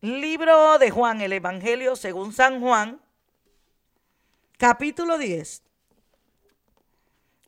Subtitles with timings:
[0.00, 3.00] Libro de Juan, el Evangelio según San Juan,
[4.56, 5.64] capítulo 10.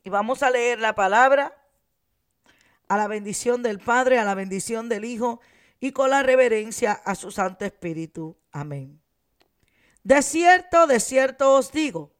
[0.03, 1.55] Y vamos a leer la palabra
[2.89, 5.39] a la bendición del Padre, a la bendición del Hijo
[5.79, 8.35] y con la reverencia a su Santo Espíritu.
[8.51, 9.01] Amén.
[10.03, 12.11] De cierto, de cierto os digo,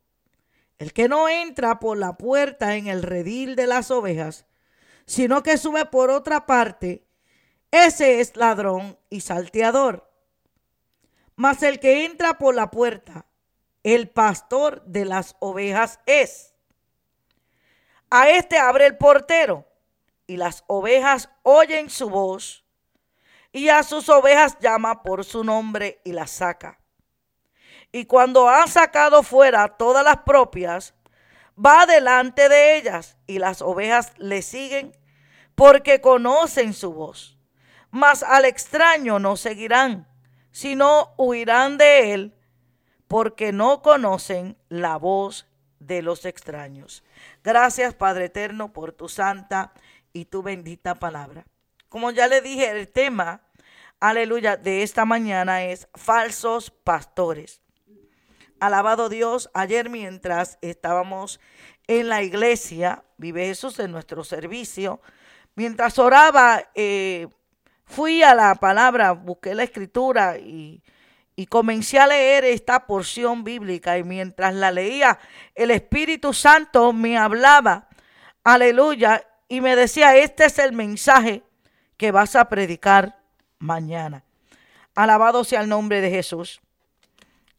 [0.80, 4.46] el que no entra por la puerta en el redil de las ovejas,
[5.06, 7.06] sino que sube por otra parte,
[7.70, 10.11] ese es ladrón y salteador.
[11.42, 13.26] Mas el que entra por la puerta,
[13.82, 16.54] el pastor de las ovejas es.
[18.12, 19.66] A este abre el portero,
[20.28, 22.64] y las ovejas oyen su voz,
[23.52, 26.80] y a sus ovejas llama por su nombre y las saca.
[27.92, 30.94] Y cuando ha sacado fuera todas las propias,
[31.58, 34.96] va delante de ellas, y las ovejas le siguen
[35.56, 37.40] porque conocen su voz.
[37.90, 40.11] Mas al extraño no seguirán
[40.52, 42.34] sino huirán de él
[43.08, 45.48] porque no conocen la voz
[45.80, 47.04] de los extraños.
[47.44, 49.74] Gracias Padre Eterno por tu santa
[50.14, 51.46] y tu bendita palabra.
[51.90, 53.42] Como ya le dije, el tema,
[54.00, 57.62] aleluya, de esta mañana es falsos pastores.
[58.60, 61.40] Alabado Dios, ayer mientras estábamos
[61.88, 65.02] en la iglesia, vive Jesús en nuestro servicio,
[65.56, 67.28] mientras oraba, eh,
[67.92, 70.82] fui a la palabra, busqué la escritura y,
[71.50, 75.18] comencé a leer esta porción bíblica y mientras la leía,
[75.56, 77.90] el Espíritu Santo me hablaba,
[78.44, 81.42] aleluya, y me decía, este es el mensaje
[81.98, 83.20] que vas a predicar
[83.58, 84.24] mañana.
[84.94, 86.62] Alabado sea el nombre de Jesús.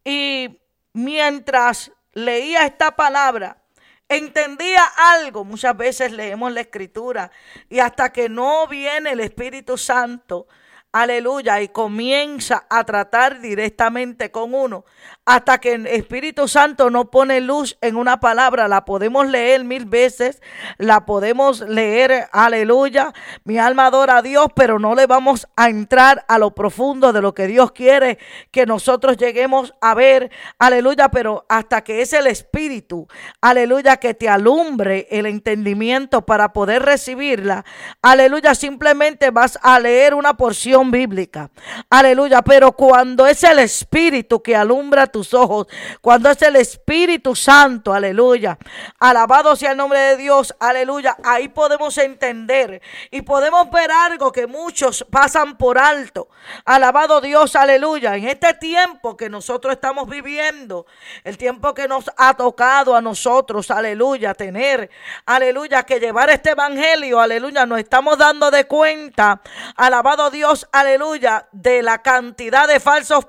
[0.05, 0.61] Y
[0.93, 3.62] mientras leía esta palabra,
[4.09, 5.45] entendía algo.
[5.45, 7.31] Muchas veces leemos la escritura
[7.69, 10.47] y hasta que no viene el Espíritu Santo,
[10.93, 14.85] aleluya, y comienza a tratar directamente con uno,
[15.25, 19.87] hasta que el Espíritu Santo no pone luz en una palabra, la podemos leer mil
[19.87, 20.43] veces,
[20.77, 23.13] la podemos leer, aleluya,
[23.45, 27.23] mi alma adora a Dios, pero no le vamos a entrar a lo profundo de
[27.23, 28.19] lo que Dios quiere
[28.51, 33.09] que nosotros lleguemos a ver, aleluya, pero hasta que es el Espíritu,
[33.41, 37.65] aleluya, que te alumbre el entendimiento para poder recibirla,
[38.03, 41.51] aleluya, simplemente vas a leer una porción bíblica,
[41.89, 45.67] aleluya, pero cuando es el Espíritu que alumbra tus ojos,
[46.01, 48.59] cuando es el Espíritu Santo, aleluya.
[48.99, 51.17] Alabado sea el nombre de Dios, aleluya.
[51.25, 56.29] Ahí podemos entender y podemos ver algo que muchos pasan por alto.
[56.65, 58.17] Alabado Dios, aleluya.
[58.17, 60.87] En este tiempo que nosotros estamos viviendo,
[61.25, 64.91] el tiempo que nos ha tocado a nosotros, aleluya, tener,
[65.27, 69.43] aleluya, que llevar este evangelio, aleluya, nos estamos dando de cuenta,
[69.77, 73.29] alabado Dios, aleluya, de la cantidad de falsos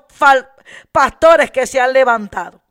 [0.90, 2.62] pastores que se han levantado.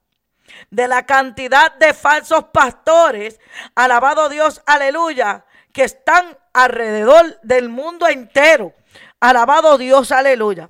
[0.70, 3.40] De la cantidad de falsos pastores,
[3.76, 8.74] alabado Dios, aleluya, que están alrededor del mundo entero.
[9.20, 10.70] Alabado Dios, aleluya.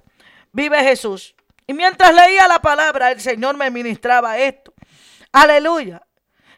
[0.51, 1.35] Vive Jesús.
[1.65, 4.73] Y mientras leía la palabra, el Señor me ministraba esto.
[5.31, 6.01] Aleluya.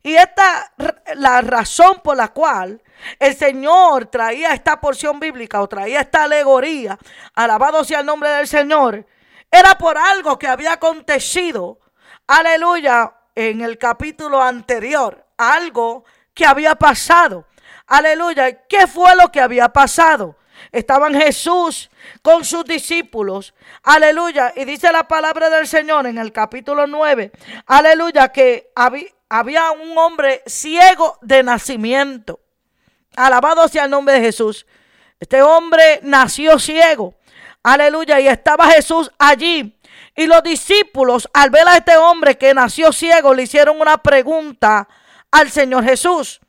[0.06, 0.72] Y esta
[1.16, 2.80] la razón por la cual
[3.18, 6.96] el Señor traía esta porción bíblica o traía esta alegoría,
[7.34, 9.04] alabado sea el nombre del Señor,
[9.50, 11.80] era por algo que había acontecido,
[12.28, 16.06] aleluya, en el capítulo anterior, algo
[16.36, 17.48] que había pasado.
[17.88, 20.36] Aleluya, ¿qué fue lo que había pasado?
[20.72, 21.90] Estaban Jesús
[22.22, 23.56] con sus discípulos.
[23.82, 24.54] Aleluya.
[24.56, 27.32] Y dice la palabra del Señor en el capítulo 9.
[27.66, 28.30] Aleluya.
[28.30, 28.72] Que
[29.30, 32.40] había, un hombre ciego de nacimiento.
[33.16, 34.66] Alabado sea el nombre de Jesús.
[35.20, 37.16] Este hombre nació ciego.
[37.64, 38.20] Aleluya.
[38.20, 39.78] Y estaba Jesús allí.
[40.16, 44.88] Y los discípulos, al ver a este hombre que nació ciego, le hicieron una pregunta
[45.32, 46.40] al Señor Jesús.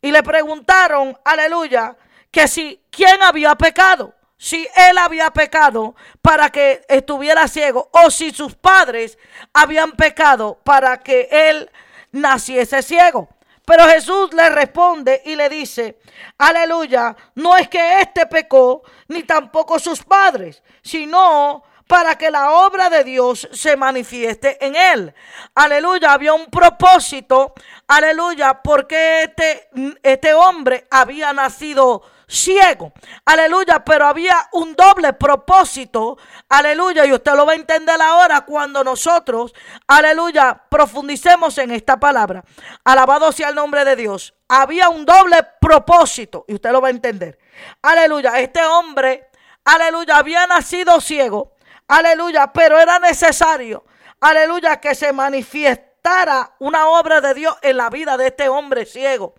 [0.00, 1.96] Y le preguntaron, aleluya,
[2.30, 4.14] que si, ¿quién había pecado?
[4.36, 9.18] Si él había pecado para que estuviera ciego o si sus padres
[9.52, 11.70] habían pecado para que él
[12.12, 13.28] naciese ciego.
[13.64, 16.00] Pero Jesús le responde y le dice,
[16.38, 22.88] aleluya, no es que éste pecó, ni tampoco sus padres, sino para que la obra
[22.88, 25.14] de Dios se manifieste en él.
[25.54, 27.52] Aleluya, había un propósito,
[27.86, 29.68] aleluya, porque este,
[30.02, 32.92] este hombre había nacido ciego.
[33.24, 36.16] Aleluya, pero había un doble propósito.
[36.48, 39.52] Aleluya, y usted lo va a entender ahora cuando nosotros,
[39.86, 42.44] aleluya, profundicemos en esta palabra.
[42.84, 44.34] Alabado sea el nombre de Dios.
[44.48, 47.38] Había un doble propósito y usted lo va a entender.
[47.82, 49.28] Aleluya, este hombre,
[49.64, 51.52] aleluya, había nacido ciego.
[51.88, 53.84] Aleluya, pero era necesario,
[54.20, 59.34] aleluya, que se manifiestara una obra de Dios en la vida de este hombre ciego.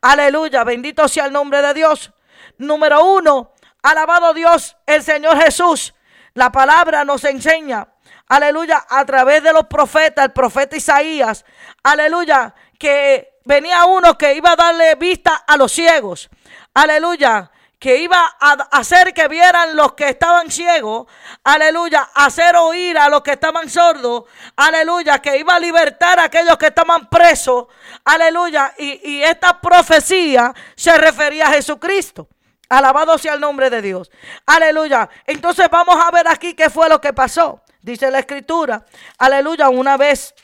[0.00, 2.10] Aleluya, bendito sea el nombre de Dios.
[2.58, 3.52] Número uno,
[3.82, 5.94] alabado Dios, el Señor Jesús.
[6.34, 7.88] La palabra nos enseña,
[8.28, 11.44] aleluya, a través de los profetas, el profeta Isaías,
[11.82, 16.30] aleluya, que venía uno que iba a darle vista a los ciegos.
[16.72, 21.06] Aleluya que iba a hacer que vieran los que estaban ciegos,
[21.42, 24.24] aleluya, hacer oír a los que estaban sordos,
[24.54, 27.68] aleluya, que iba a libertar a aquellos que estaban presos,
[28.04, 32.28] aleluya, y, esta profecía se refería a Jesucristo.
[32.68, 34.10] Alabado sea el nombre de Dios.
[34.46, 35.08] Aleluya.
[35.26, 37.62] Entonces vamos a ver aquí qué fue lo que pasó.
[37.80, 38.84] Dice la escritura.
[39.18, 39.68] Aleluya.
[39.70, 40.34] Una vez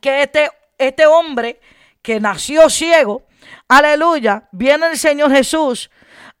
[0.00, 1.60] que este, este hombre
[2.02, 3.22] que nació ciego,
[3.68, 5.90] aleluya, viene el Señor Jesús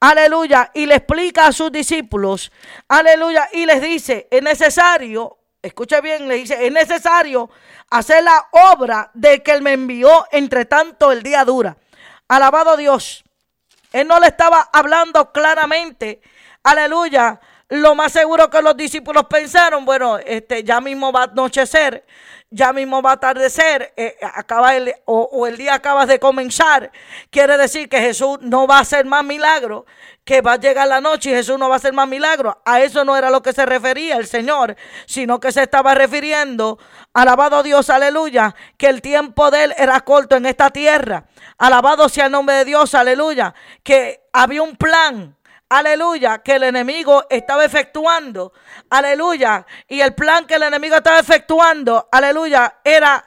[0.00, 2.52] aleluya, y le explica a sus discípulos,
[2.88, 7.50] aleluya, y les dice, es necesario, escuche bien, le dice, es necesario
[7.90, 11.76] hacer la obra de que él me envió, entre tanto el día dura.
[12.28, 13.24] Alabado Dios.
[13.92, 16.20] Él no le estaba hablando claramente,
[16.64, 22.04] aleluya, lo más seguro que los discípulos pensaron, bueno, este ya mismo va a anochecer,
[22.50, 26.92] ya mismo va a atardecer, eh, acaba el, o, el día acaba de comenzar.
[27.30, 29.84] Quiere decir que Jesús no va a hacer más milagros,
[30.24, 32.54] que va a llegar la noche y Jesús no va a hacer más milagros.
[32.64, 34.76] A eso no era lo que se refería el Señor,
[35.06, 36.78] sino que se estaba refiriendo,
[37.12, 41.24] alabado Dios, aleluya, que el tiempo de él era corto en esta tierra.
[41.58, 45.36] Alabado sea el nombre de Dios, aleluya, que había un plan
[45.68, 48.52] aleluya, que el enemigo estaba efectuando,
[48.90, 53.24] aleluya, y el plan que el enemigo estaba efectuando, aleluya, era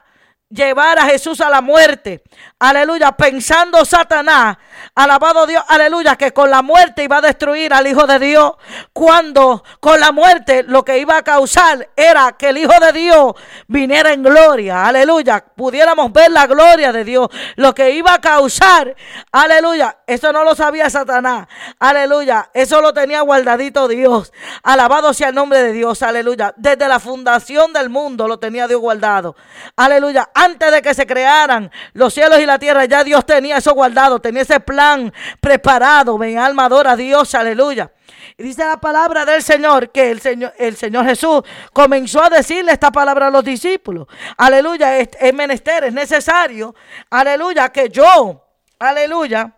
[0.50, 2.24] llevar a Jesús a la muerte.
[2.60, 4.58] Aleluya, pensando Satanás,
[4.96, 8.54] alabado Dios, aleluya, que con la muerte iba a destruir al Hijo de Dios,
[8.94, 13.34] cuando con la muerte lo que iba a causar era que el Hijo de Dios
[13.68, 18.96] viniera en gloria, aleluya, pudiéramos ver la gloria de Dios, lo que iba a causar,
[19.32, 21.48] aleluya, eso no lo sabía Satanás,
[21.78, 24.32] aleluya, eso lo tenía guardadito Dios,
[24.64, 28.82] alabado sea el nombre de Dios, aleluya, desde la fundación del mundo lo tenía Dios
[28.82, 29.36] guardado,
[29.76, 33.74] aleluya, antes de que se crearan los cielos y la tierra, ya Dios tenía eso
[33.74, 35.12] guardado, tenía ese plan
[35.42, 36.16] preparado.
[36.20, 37.92] Mi alma adora a Dios, aleluya.
[38.38, 41.42] Y dice la palabra del Señor que el Señor, el Señor Jesús
[41.74, 44.08] comenzó a decirle esta palabra a los discípulos.
[44.38, 46.76] Aleluya, es, es menester, es necesario,
[47.10, 48.46] aleluya, que yo,
[48.78, 49.54] aleluya,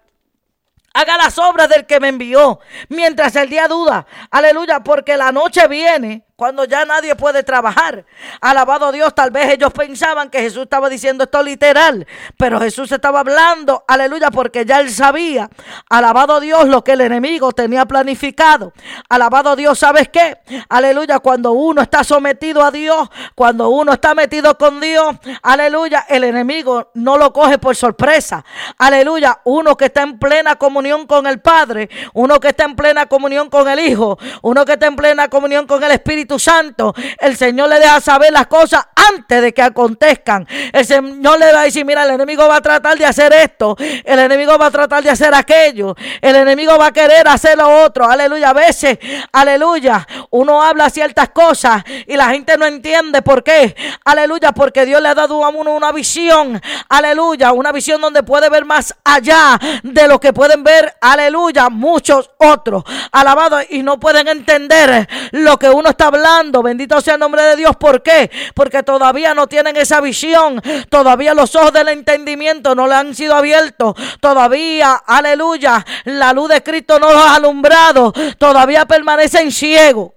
[0.93, 5.67] haga las obras del que me envió, mientras el día duda, aleluya, porque la noche
[5.67, 8.06] viene cuando ya nadie puede trabajar.
[8.39, 12.07] Alabado Dios, tal vez ellos pensaban que Jesús estaba diciendo esto literal,
[12.38, 15.50] pero Jesús estaba hablando, aleluya, porque ya él sabía,
[15.89, 18.71] alabado Dios, lo que el enemigo tenía planificado.
[19.09, 20.38] Alabado Dios, ¿sabes qué?
[20.69, 26.24] Aleluya, cuando uno está sometido a Dios, cuando uno está metido con Dios, aleluya, el
[26.24, 28.45] enemigo no lo coge por sorpresa.
[28.77, 33.07] Aleluya, uno que está en plena comunión con el Padre, uno que está en plena
[33.07, 37.35] comunión con el Hijo, uno que está en plena comunión con el Espíritu Santo, el
[37.37, 40.47] Señor le deja saber las cosas antes de que acontezcan.
[40.71, 43.75] El Señor le va a decir, mira, el enemigo va a tratar de hacer esto,
[43.79, 47.83] el enemigo va a tratar de hacer aquello, el enemigo va a querer hacer lo
[47.83, 48.07] otro.
[48.07, 48.99] Aleluya, a veces,
[49.31, 53.75] aleluya, uno habla ciertas cosas y la gente no entiende por qué.
[54.05, 58.50] Aleluya, porque Dios le ha dado a uno una visión, aleluya, una visión donde puede
[58.50, 62.83] ver más allá de lo que pueden ver, aleluya, muchos otros.
[63.12, 66.18] Alabado y no pueden entender lo que uno está hablando.
[66.63, 67.75] Bendito sea el nombre de Dios.
[67.75, 68.29] ¿Por qué?
[68.53, 70.61] Porque todavía no tienen esa visión.
[70.89, 73.95] Todavía los ojos del entendimiento no le han sido abiertos.
[74.19, 78.13] Todavía, aleluya, la luz de Cristo no los ha alumbrado.
[78.38, 80.11] Todavía permanecen ciegos.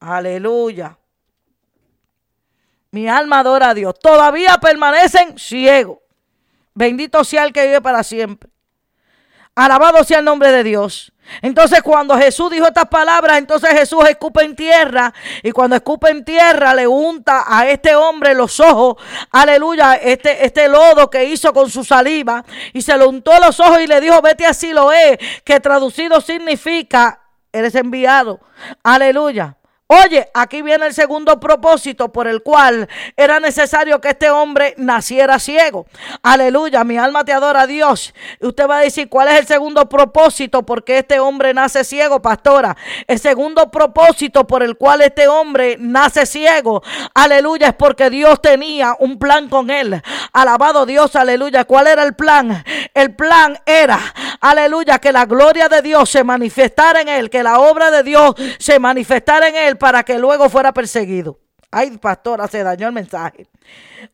[0.00, 0.98] Aleluya.
[2.90, 3.94] Mi alma adora a Dios.
[4.00, 5.98] Todavía permanecen ciegos.
[6.74, 8.50] Bendito sea el que vive para siempre.
[9.54, 11.13] Alabado sea el nombre de Dios.
[11.42, 15.12] Entonces cuando Jesús dijo estas palabras, entonces Jesús escupe en tierra
[15.42, 18.96] y cuando escupe en tierra le unta a este hombre los ojos,
[19.30, 23.80] aleluya, este, este lodo que hizo con su saliva y se lo untó los ojos
[23.80, 27.20] y le dijo, vete así lo es, que traducido significa,
[27.52, 28.40] eres enviado,
[28.82, 29.56] aleluya.
[30.02, 35.38] Oye, aquí viene el segundo propósito por el cual era necesario que este hombre naciera
[35.38, 35.86] ciego.
[36.20, 38.12] Aleluya, mi alma te adora a Dios.
[38.40, 41.84] Y usted va a decir, ¿cuál es el segundo propósito por qué este hombre nace
[41.84, 42.76] ciego, pastora?
[43.06, 46.82] El segundo propósito por el cual este hombre nace ciego,
[47.14, 50.02] aleluya, es porque Dios tenía un plan con él.
[50.32, 51.66] Alabado Dios, aleluya.
[51.66, 52.64] ¿Cuál era el plan?
[52.94, 54.00] El plan era,
[54.40, 58.34] aleluya, que la gloria de Dios se manifestara en él, que la obra de Dios
[58.58, 61.43] se manifestara en él para que luego fuera perseguido.
[61.76, 63.48] Ay, pastora, se dañó el mensaje.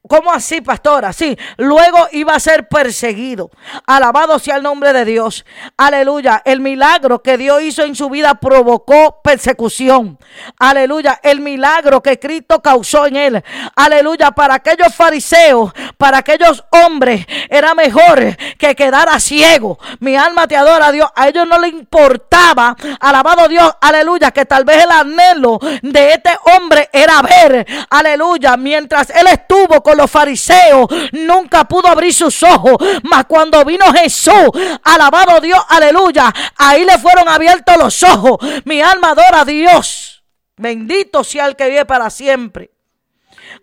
[0.09, 1.13] ¿Cómo así, pastora?
[1.13, 3.51] Sí, luego iba a ser perseguido.
[3.87, 5.45] Alabado sea el nombre de Dios.
[5.77, 6.41] Aleluya.
[6.45, 10.19] El milagro que Dios hizo en su vida provocó persecución.
[10.59, 11.21] Aleluya.
[11.23, 13.45] El milagro que Cristo causó en él.
[13.77, 14.31] Aleluya.
[14.31, 19.79] Para aquellos fariseos, para aquellos hombres, era mejor que quedara ciego.
[19.99, 21.11] Mi alma te adora a Dios.
[21.15, 22.77] A ellos no le importaba.
[23.01, 23.71] Alabado Dios.
[23.81, 24.31] Aleluya.
[24.31, 27.50] Que tal vez el anhelo de este hombre era ver.
[27.91, 28.57] Aleluya.
[28.57, 32.77] Mientras él estuvo con los fariseos, nunca pudo abrir sus ojos.
[33.03, 34.51] Mas cuando vino Jesús,
[34.85, 38.39] alabado Dios, aleluya, ahí le fueron abiertos los ojos.
[38.65, 40.25] Mi alma adora a Dios.
[40.57, 42.71] Bendito sea el que vive para siempre.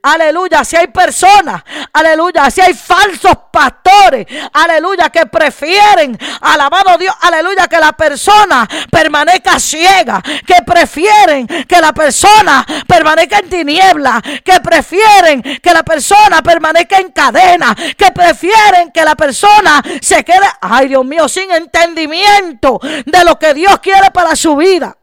[0.01, 7.68] Aleluya, si hay personas, aleluya, si hay falsos pastores, aleluya, que prefieren, alabado Dios, aleluya,
[7.68, 15.42] que la persona permanezca ciega, que prefieren que la persona permanezca en tiniebla, que prefieren
[15.42, 21.06] que la persona permanezca en cadena, que prefieren que la persona se quede, ay Dios
[21.06, 24.98] mío, sin entendimiento de lo que Dios quiere para su vida.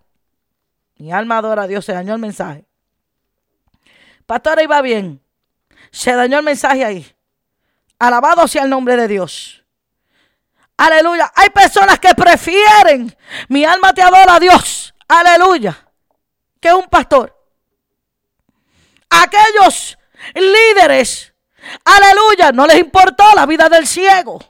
[0.96, 2.64] Mi alma adora a Dios, se dañó el mensaje.
[4.26, 5.22] Pastora, iba bien.
[5.90, 7.14] Se dañó el mensaje ahí.
[7.98, 9.64] Alabado sea el nombre de Dios.
[10.76, 11.32] Aleluya.
[11.34, 13.16] Hay personas que prefieren,
[13.48, 14.94] mi alma te adora a Dios.
[15.06, 15.76] Aleluya.
[16.60, 17.32] Que un pastor.
[19.10, 19.96] Aquellos
[20.34, 21.32] líderes,
[21.84, 24.40] aleluya, no les importó la vida del ciego.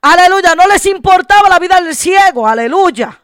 [0.00, 2.46] Aleluya, no les importaba la vida del ciego.
[2.46, 3.20] Aleluya.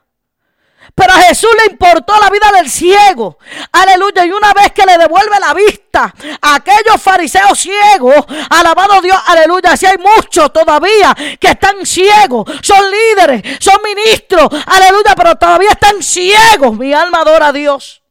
[0.94, 3.38] Pero a Jesús le importó la vida del ciego.
[3.72, 4.24] Aleluya.
[4.24, 9.76] Y una vez que le devuelve la vista a aquellos fariseos ciegos, alabado Dios, aleluya.
[9.76, 16.00] Si hay muchos todavía que están ciegos, son líderes, son ministros, aleluya, pero todavía están
[16.00, 16.78] ciegos.
[16.78, 18.02] Mi alma adora a Dios.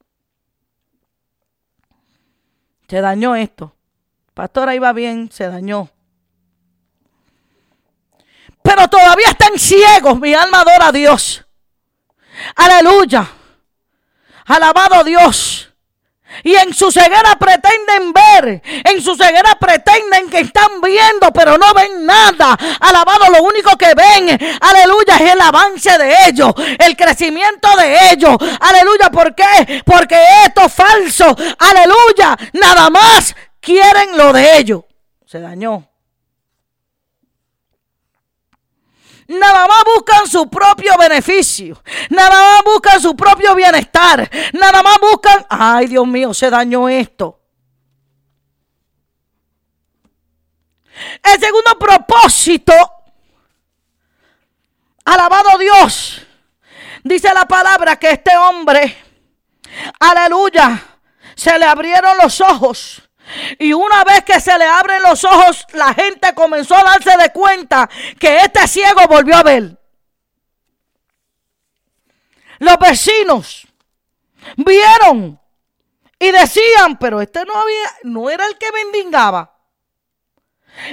[2.90, 3.74] Se dañó esto.
[4.34, 5.90] Pastora iba bien, se dañó.
[8.62, 10.20] Pero todavía están ciegos.
[10.20, 11.43] Mi alma adora a Dios.
[12.56, 13.28] Aleluya.
[14.46, 15.70] Alabado Dios.
[16.44, 21.74] Y en su ceguera pretenden ver, en su ceguera pretenden que están viendo, pero no
[21.76, 22.58] ven nada.
[22.80, 28.36] Alabado, lo único que ven, aleluya, es el avance de ellos, el crecimiento de ellos.
[28.60, 29.84] Aleluya, ¿por qué?
[29.86, 34.82] Porque estos falsos, aleluya, nada más quieren lo de ellos.
[35.28, 35.93] Se dañó.
[39.28, 41.82] Nada más buscan su propio beneficio.
[42.10, 44.30] Nada más buscan su propio bienestar.
[44.54, 47.40] Nada más buscan, ay Dios mío, se dañó esto.
[51.24, 52.74] El segundo propósito,
[55.06, 56.22] alabado Dios,
[57.04, 58.98] dice la palabra que este hombre,
[60.00, 60.82] aleluya,
[61.36, 63.03] se le abrieron los ojos
[63.58, 67.32] y una vez que se le abren los ojos, la gente comenzó a darse de
[67.32, 67.90] cuenta
[68.20, 69.78] que este ciego volvió a ver.
[72.60, 73.68] Los vecinos
[74.58, 75.40] vieron
[76.20, 79.58] y decían, pero este no había, no era el que mendigaba.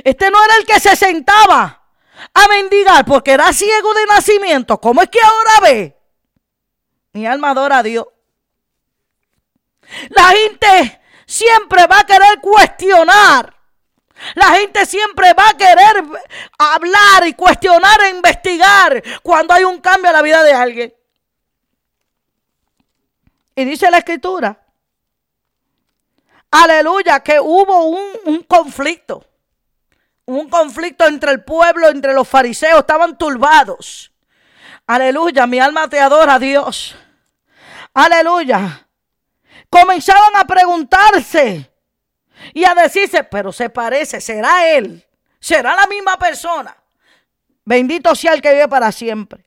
[0.04, 1.82] Este no era el que se sentaba
[2.34, 4.80] a mendigar porque era ciego de nacimiento.
[4.80, 5.96] ¿Cómo es que ahora ve?
[7.12, 8.06] Mi alma adora a Dios.
[10.10, 10.99] La gente
[11.30, 13.54] siempre va a querer cuestionar.
[14.34, 16.02] La gente siempre va a querer
[16.58, 20.94] hablar y cuestionar e investigar cuando hay un cambio en la vida de alguien.
[23.54, 24.60] Y dice la escritura,
[26.50, 29.24] aleluya, que hubo un, un conflicto.
[30.26, 34.12] Un conflicto entre el pueblo, entre los fariseos, estaban turbados.
[34.86, 36.94] Aleluya, mi alma te adora, Dios.
[37.94, 38.89] Aleluya
[39.70, 41.70] comenzaban a preguntarse
[42.52, 45.06] y a decirse, pero se parece, será él,
[45.38, 46.76] será la misma persona.
[47.64, 49.46] Bendito sea el que vive para siempre.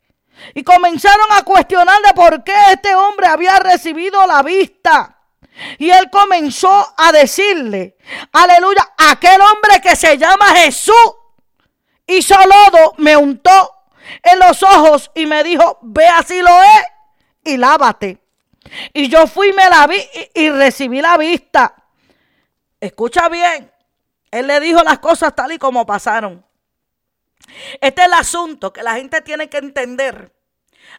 [0.55, 5.19] Y comenzaron a cuestionarle por qué este hombre había recibido la vista.
[5.77, 7.97] Y él comenzó a decirle,
[8.31, 10.95] aleluya, aquel hombre que se llama Jesús
[12.07, 13.71] hizo lodo, me untó
[14.23, 16.83] en los ojos y me dijo, ve así lo es
[17.43, 18.22] y lávate.
[18.93, 19.97] Y yo fui, me la vi
[20.33, 21.75] y, recibí la vista.
[22.79, 23.71] Escucha bien.
[24.31, 26.45] Él le dijo las cosas tal y como pasaron.
[27.81, 30.33] Este es el asunto que la gente tiene que entender.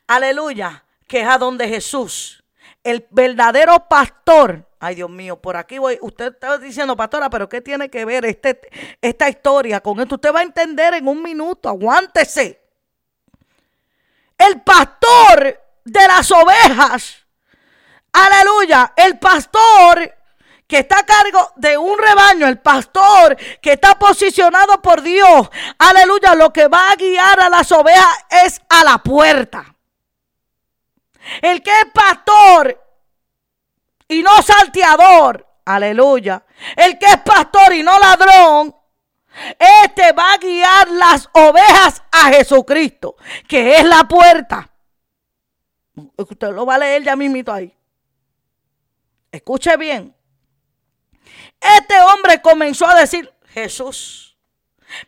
[0.07, 0.85] Aleluya.
[1.07, 2.45] Que es a donde Jesús,
[2.83, 4.67] el verdadero pastor.
[4.81, 5.99] Ay, Dios mío, por aquí voy.
[6.01, 8.61] Usted está diciendo, pastora, pero ¿qué tiene que ver este,
[9.03, 10.15] esta historia con esto?
[10.15, 11.69] Usted va a entender en un minuto.
[11.69, 12.63] Aguántese.
[14.39, 17.24] El pastor de las ovejas
[18.15, 20.15] Aleluya el pastor
[20.69, 26.35] que está a cargo de un rebaño, el pastor que está posicionado por Dios, aleluya,
[26.37, 29.75] lo que va a guiar a las ovejas es a la puerta.
[31.43, 32.81] El que es pastor
[34.07, 36.45] y no salteador, aleluya.
[36.77, 38.77] El que es pastor y no ladrón,
[39.59, 43.17] este va a guiar las ovejas a Jesucristo,
[43.49, 44.71] que es la puerta.
[46.17, 47.75] Usted lo va a leer ya mismito ahí.
[49.35, 50.15] Escuche bien.
[51.61, 54.39] Este hombre comenzó a decir, Jesús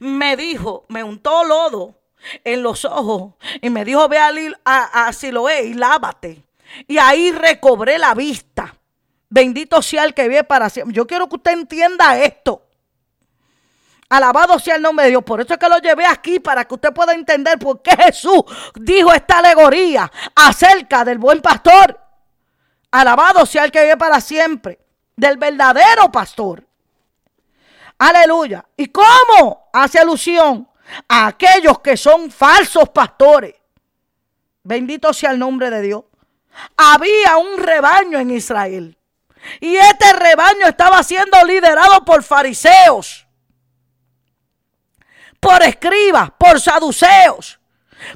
[0.00, 2.00] me dijo, me untó lodo
[2.42, 6.42] en los ojos y me dijo, ve a, a Siloé y lávate.
[6.88, 8.76] Y ahí recobré la vista.
[9.28, 10.96] Bendito sea el que vive para siempre.
[10.96, 12.66] Yo quiero que usted entienda esto.
[14.08, 15.22] Alabado sea el nombre de Dios.
[15.22, 18.42] Por eso es que lo llevé aquí para que usted pueda entender por qué Jesús
[18.74, 22.05] dijo esta alegoría acerca del buen pastor.
[22.90, 24.78] Alabado sea el que vive para siempre.
[25.16, 26.66] Del verdadero pastor.
[27.98, 28.64] Aleluya.
[28.76, 30.68] ¿Y cómo hace alusión
[31.08, 33.54] a aquellos que son falsos pastores?
[34.62, 36.04] Bendito sea el nombre de Dios.
[36.76, 38.98] Había un rebaño en Israel.
[39.60, 43.26] Y este rebaño estaba siendo liderado por fariseos,
[45.38, 47.60] por escribas, por saduceos,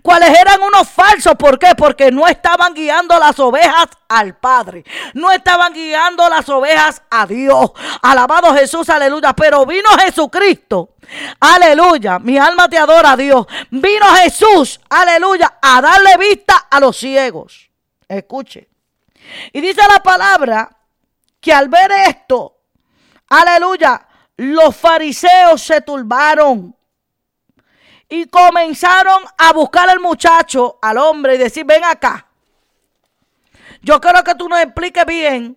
[0.02, 1.34] cuales eran unos falsos.
[1.36, 1.74] ¿Por qué?
[1.76, 4.84] Porque no estaban guiando las ovejas al Padre,
[5.14, 7.72] no estaban guiando las ovejas a Dios.
[8.02, 9.32] Alabado Jesús, aleluya.
[9.32, 10.96] Pero vino Jesucristo,
[11.40, 12.18] aleluya.
[12.18, 13.46] Mi alma te adora Dios.
[13.70, 17.70] Vino Jesús, aleluya, a darle vista a los ciegos.
[18.08, 18.68] Escuche.
[19.52, 20.68] Y dice la palabra
[21.40, 22.58] que al ver esto,
[23.28, 24.06] aleluya,
[24.36, 26.74] los fariseos se turbaron
[28.10, 32.26] y comenzaron a buscar al muchacho, al hombre, y decir, ven acá.
[33.82, 35.56] Yo quiero que tú nos expliques bien.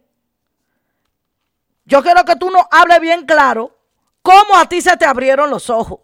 [1.85, 3.75] Yo quiero que tú nos hables bien claro
[4.21, 5.99] cómo a ti se te abrieron los ojos.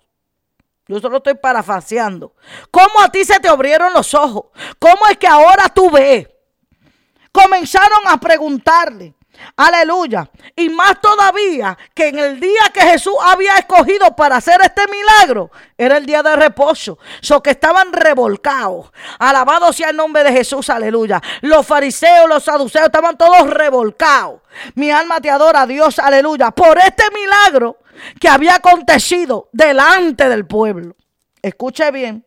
[0.88, 2.34] Yo solo estoy parafaseando.
[2.72, 4.46] ¿Cómo a ti se te abrieron los ojos?
[4.80, 6.28] ¿Cómo es que ahora tú ves?
[7.32, 9.14] Comenzaron a preguntarle.
[9.56, 10.30] Aleluya.
[10.56, 15.52] Y más todavía que en el día que Jesús había escogido para hacer este milagro,
[15.78, 16.98] era el día de reposo.
[17.22, 18.92] So que estaban revolcados.
[19.18, 21.22] Alabado sea el nombre de Jesús, aleluya.
[21.42, 24.42] Los fariseos, los saduceos estaban todos revolcados.
[24.76, 26.52] Mi alma te adora, Dios, aleluya.
[26.52, 27.78] Por este milagro
[28.20, 30.96] que había acontecido delante del pueblo.
[31.42, 32.26] Escuche bien.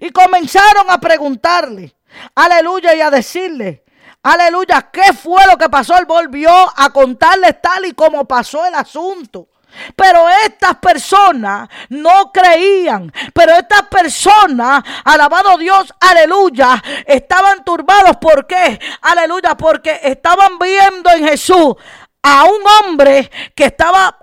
[0.00, 1.94] Y comenzaron a preguntarle,
[2.34, 3.84] aleluya, y a decirle,
[4.28, 5.96] Aleluya, ¿qué fue lo que pasó?
[5.96, 9.48] Él volvió a contarles tal y como pasó el asunto.
[9.96, 13.10] Pero estas personas no creían.
[13.32, 18.18] Pero estas personas, alabado Dios, aleluya, estaban turbados.
[18.18, 18.78] ¿Por qué?
[19.00, 21.76] Aleluya, porque estaban viendo en Jesús
[22.22, 24.14] a un hombre que estaba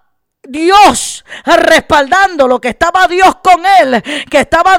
[0.44, 4.78] Dios respaldándolo, que estaba Dios con él, que estaba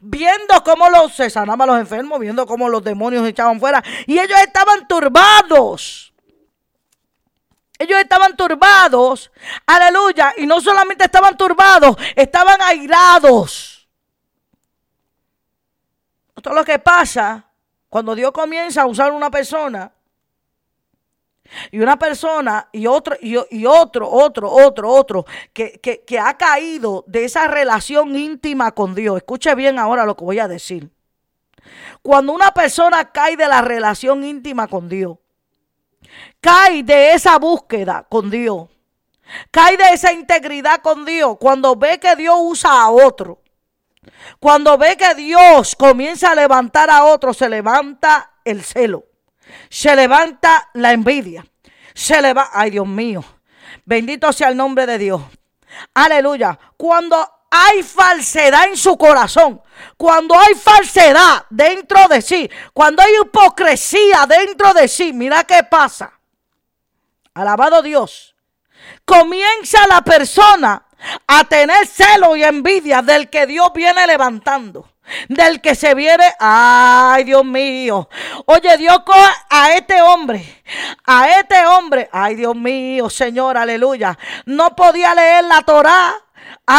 [0.00, 3.82] viendo cómo los, se sanaban los enfermos, viendo cómo los demonios echaban fuera.
[4.06, 6.12] Y ellos estaban turbados.
[7.78, 9.32] Ellos estaban turbados.
[9.66, 10.34] Aleluya.
[10.36, 13.88] Y no solamente estaban turbados, estaban airados.
[16.36, 17.44] Esto es lo que pasa
[17.88, 19.92] cuando Dios comienza a usar una persona
[21.70, 23.36] y una persona y otro, y,
[23.66, 29.18] otro, otro, otro, otro, que, que ha caído de esa relación íntima con Dios.
[29.18, 30.90] Escuche bien ahora lo que voy a decir.
[32.02, 35.18] Cuando una persona cae de la relación íntima con Dios,
[36.40, 38.68] cae de esa búsqueda con Dios,
[39.50, 43.40] cae de esa integridad con Dios, cuando ve que Dios usa a otro,
[44.40, 49.04] cuando ve que Dios comienza a levantar a otro, se levanta el celo
[49.68, 51.44] se levanta la envidia.
[51.94, 53.24] Se levanta, ay Dios mío,
[53.84, 55.22] bendito sea el nombre de Dios.
[55.94, 56.58] Aleluya.
[56.76, 57.16] Cuando
[57.50, 59.60] hay falsedad en su corazón,
[59.96, 66.18] cuando hay falsedad dentro de sí, cuando hay hipocresía dentro de sí, mira qué pasa.
[67.34, 68.34] Alabado Dios.
[69.04, 70.86] Comienza la persona
[71.26, 74.91] a tener celo y envidia del que Dios viene levantando
[75.28, 78.08] del que se viene, ay Dios mío.
[78.46, 80.62] Oye, Dios coge a este hombre,
[81.04, 84.18] a este hombre, ay Dios mío, Señor, aleluya.
[84.46, 86.14] No podía leer la Torá.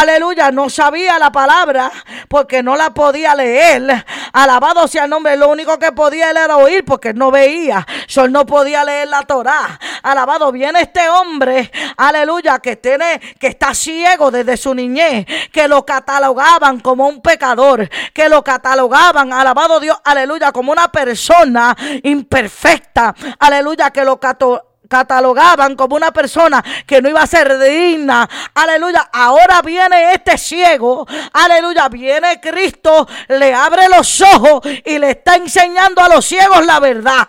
[0.00, 1.90] Aleluya, no sabía la palabra
[2.28, 4.04] porque no la podía leer.
[4.32, 7.86] Alabado sea el nombre, lo único que podía él era oír porque no veía.
[8.06, 9.78] Sol no podía leer la Torá.
[10.02, 15.86] Alabado, viene este hombre, aleluya, que tiene, que está ciego desde su niñez, que lo
[15.86, 23.90] catalogaban como un pecador, que lo catalogaban, alabado Dios, aleluya, como una persona imperfecta, aleluya,
[23.90, 28.28] que lo catalogaban catalogaban como una persona que no iba a ser digna.
[28.54, 29.10] Aleluya.
[29.12, 31.06] Ahora viene este ciego.
[31.32, 31.88] Aleluya.
[31.88, 37.28] Viene Cristo, le abre los ojos y le está enseñando a los ciegos la verdad.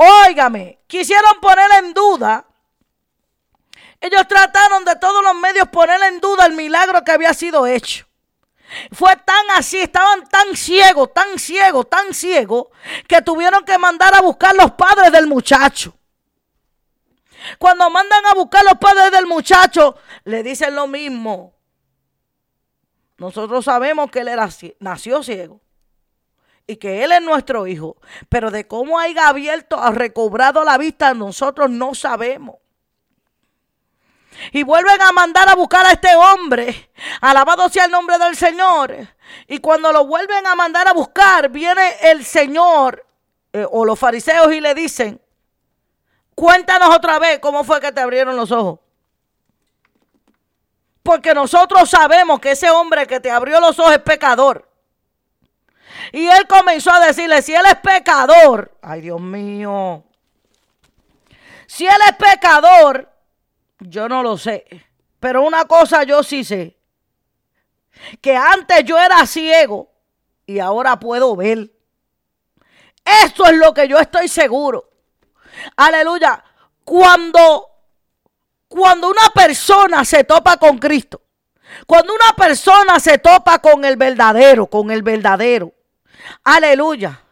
[0.00, 2.44] Óigame, quisieron poner en duda.
[4.00, 8.07] Ellos trataron de todos los medios poner en duda el milagro que había sido hecho.
[8.92, 12.66] Fue tan así, estaban tan ciegos, tan ciegos, tan ciegos,
[13.06, 15.94] que tuvieron que mandar a buscar los padres del muchacho.
[17.58, 21.54] Cuando mandan a buscar los padres del muchacho, le dicen lo mismo.
[23.16, 24.48] Nosotros sabemos que él era,
[24.80, 25.60] nació ciego
[26.66, 27.96] y que él es nuestro hijo,
[28.28, 32.56] pero de cómo haya abierto, ha recobrado la vista, nosotros no sabemos.
[34.52, 36.90] Y vuelven a mandar a buscar a este hombre.
[37.20, 38.94] Alabado sea el nombre del Señor.
[39.46, 43.04] Y cuando lo vuelven a mandar a buscar, viene el Señor
[43.52, 45.20] eh, o los fariseos y le dicen,
[46.34, 48.80] cuéntanos otra vez cómo fue que te abrieron los ojos.
[51.02, 54.68] Porque nosotros sabemos que ese hombre que te abrió los ojos es pecador.
[56.12, 60.04] Y él comenzó a decirle, si él es pecador, ay Dios mío,
[61.66, 63.10] si él es pecador,
[63.80, 64.64] yo no lo sé.
[65.20, 66.76] Pero una cosa yo sí sé.
[68.20, 69.90] Que antes yo era ciego
[70.46, 71.70] y ahora puedo ver.
[73.24, 74.90] Eso es lo que yo estoy seguro.
[75.76, 76.44] Aleluya.
[76.84, 77.66] Cuando,
[78.68, 81.22] cuando una persona se topa con Cristo,
[81.86, 85.72] cuando una persona se topa con el verdadero, con el verdadero,
[86.44, 87.22] aleluya.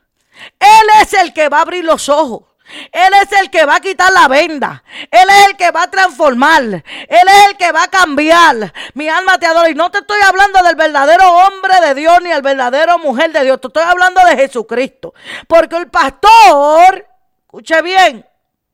[0.59, 2.45] Él es el que va a abrir los ojos.
[2.68, 4.83] Él es el que va a quitar la venda.
[5.11, 6.62] Él es el que va a transformar.
[6.62, 8.72] Él es el que va a cambiar.
[8.94, 9.70] Mi alma te adora.
[9.70, 13.44] Y no te estoy hablando del verdadero hombre de Dios ni el verdadero mujer de
[13.44, 13.61] Dios.
[13.61, 15.14] Te estoy hablando de Jesucristo.
[15.46, 17.07] Porque el pastor,
[17.42, 18.26] escuche bien,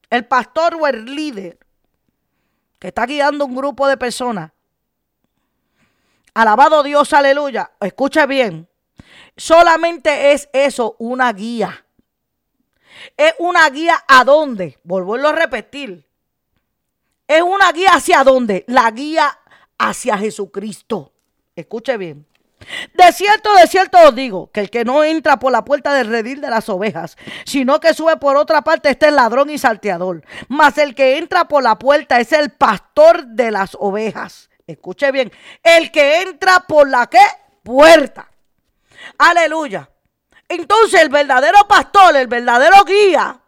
[0.09, 1.59] el pastor o el líder
[2.79, 4.53] que está guiando un grupo de personas.
[6.35, 7.73] Alabado Dios, aleluya.
[7.81, 8.69] Escuche bien.
[9.37, 11.82] Solamente es eso, una guía.
[13.17, 14.79] Es una guía a dónde.
[14.85, 16.07] Vuelvo a repetir.
[17.27, 18.65] Es una guía hacia dónde.
[18.69, 19.39] La guía
[19.79, 21.13] hacia Jesucristo.
[21.55, 22.27] Escuche bien.
[22.95, 26.09] De cierto, de cierto os digo que el que no entra por la puerta del
[26.09, 30.23] redil de las ovejas, sino que sube por otra parte, este es ladrón y salteador.
[30.49, 34.51] Mas el que entra por la puerta es el pastor de las ovejas.
[34.67, 35.33] Escuche bien.
[35.63, 37.25] El que entra por la qué?
[37.63, 38.29] Puerta.
[39.19, 39.89] Aleluya.
[40.53, 43.41] Entonces el verdadero pastor, el verdadero guía,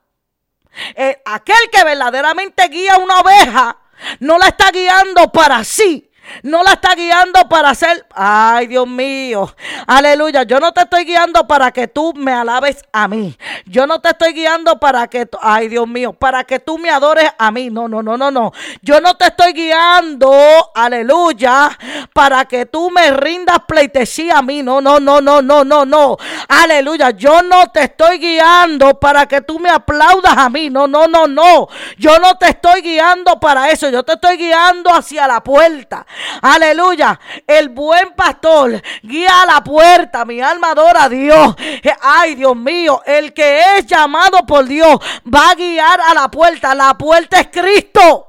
[0.94, 3.76] eh, aquel que verdaderamente guía una oveja,
[4.20, 6.10] no la está guiando para sí,
[6.42, 9.54] no la está guiando para hacer, ay Dios mío,
[9.87, 13.37] aleluya, yo no te estoy guiando para que tú me alabes a mí.
[13.66, 17.30] Yo no te estoy guiando para que, ay Dios mío, para que tú me adores
[17.38, 17.70] a mí.
[17.70, 18.52] No, no, no, no, no.
[18.82, 20.32] Yo no te estoy guiando,
[20.74, 21.76] aleluya,
[22.12, 24.62] para que tú me rindas pleitesía a mí.
[24.62, 26.16] No, no, no, no, no, no, no.
[26.48, 30.70] Aleluya, yo no te estoy guiando para que tú me aplaudas a mí.
[30.70, 31.68] No, no, no, no.
[31.98, 33.88] Yo no te estoy guiando para eso.
[33.90, 36.06] Yo te estoy guiando hacia la puerta.
[36.42, 37.18] Aleluya.
[37.46, 40.24] El buen pastor guía a la puerta.
[40.24, 41.57] Mi alma adora a Dios.
[42.03, 43.03] Ay, Dios mío.
[43.05, 44.98] El que es llamado por Dios
[45.33, 46.74] va a guiar a la puerta.
[46.74, 48.29] La puerta es Cristo.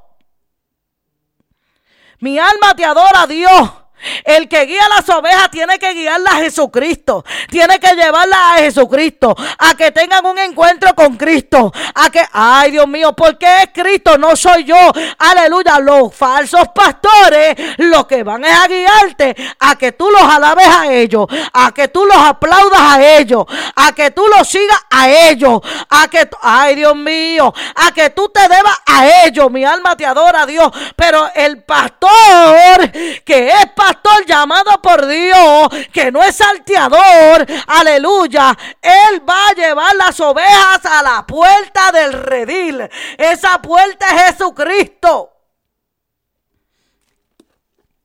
[2.20, 3.85] Mi alma te adora a Dios.
[4.24, 7.24] El que guía las ovejas tiene que guiarlas a Jesucristo.
[7.50, 9.36] Tiene que llevarlas a Jesucristo.
[9.58, 11.72] A que tengan un encuentro con Cristo.
[11.94, 14.78] A que, ay Dios mío, porque es Cristo, no soy yo.
[15.20, 15.80] Aleluya.
[15.80, 20.92] Los falsos pastores lo que van es a guiarte a que tú los alabes a
[20.92, 21.28] ellos.
[21.54, 23.46] A que tú los aplaudas a ellos.
[23.76, 25.62] A que tú los sigas a ellos.
[25.90, 27.54] A que, ay Dios mío.
[27.76, 29.52] A que tú te debas a ellos.
[29.52, 30.72] Mi alma te adora a Dios.
[30.96, 32.92] Pero el pastor
[33.24, 39.54] que es pastor pastor llamado por Dios, que no es salteador, aleluya, él va a
[39.54, 42.90] llevar las ovejas a la puerta del redil.
[43.18, 45.32] Esa puerta es Jesucristo.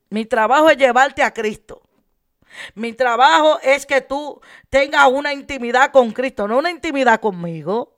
[0.09, 1.81] Mi trabajo es llevarte a Cristo.
[2.75, 7.90] Mi trabajo es que tú tengas una intimidad con Cristo, no una intimidad conmigo.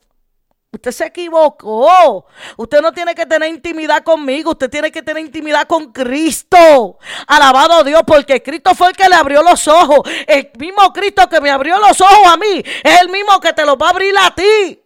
[0.73, 2.25] Usted se equivocó.
[2.57, 4.51] Usted no tiene que tener intimidad conmigo.
[4.51, 6.97] Usted tiene que tener intimidad con Cristo.
[7.27, 9.99] Alabado Dios, porque Cristo fue el que le abrió los ojos.
[10.25, 13.63] El mismo Cristo que me abrió los ojos a mí es el mismo que te
[13.65, 14.81] los va a abrir a ti.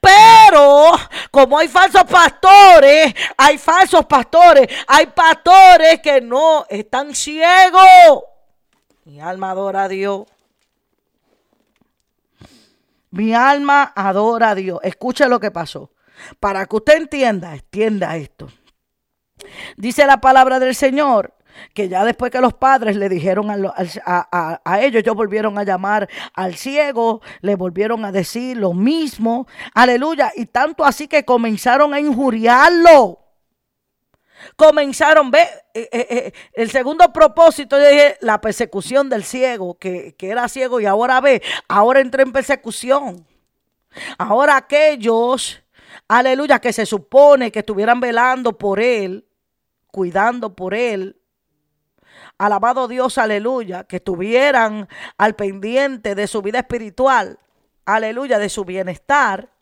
[0.00, 0.92] Pero
[1.30, 8.22] como hay falsos pastores, hay falsos pastores, hay pastores que no están ciegos.
[9.04, 10.22] Mi alma adora a Dios.
[13.14, 14.80] Mi alma adora a Dios.
[14.82, 15.92] Escuche lo que pasó.
[16.40, 18.48] Para que usted entienda, entienda esto.
[19.76, 21.32] Dice la palabra del Señor
[21.72, 26.08] que ya después que los padres le dijeron a, a, ellos, ellos volvieron a llamar
[26.34, 32.00] al ciego, le volvieron a decir lo mismo, aleluya, y tanto así que comenzaron a
[32.00, 33.23] injuriarlo.
[34.56, 35.42] Comenzaron, ve,
[35.74, 40.80] eh, eh, eh, el segundo propósito, dije, la persecución del ciego, que, que era ciego
[40.80, 43.26] y ahora ve, ahora entró en persecución.
[44.18, 45.62] Ahora aquellos,
[46.08, 49.26] aleluya, que se supone que estuvieran velando por él,
[49.88, 51.20] cuidando por él,
[52.38, 57.38] alabado Dios, aleluya, que estuvieran al pendiente de su vida espiritual,
[57.84, 59.53] aleluya, de su bienestar,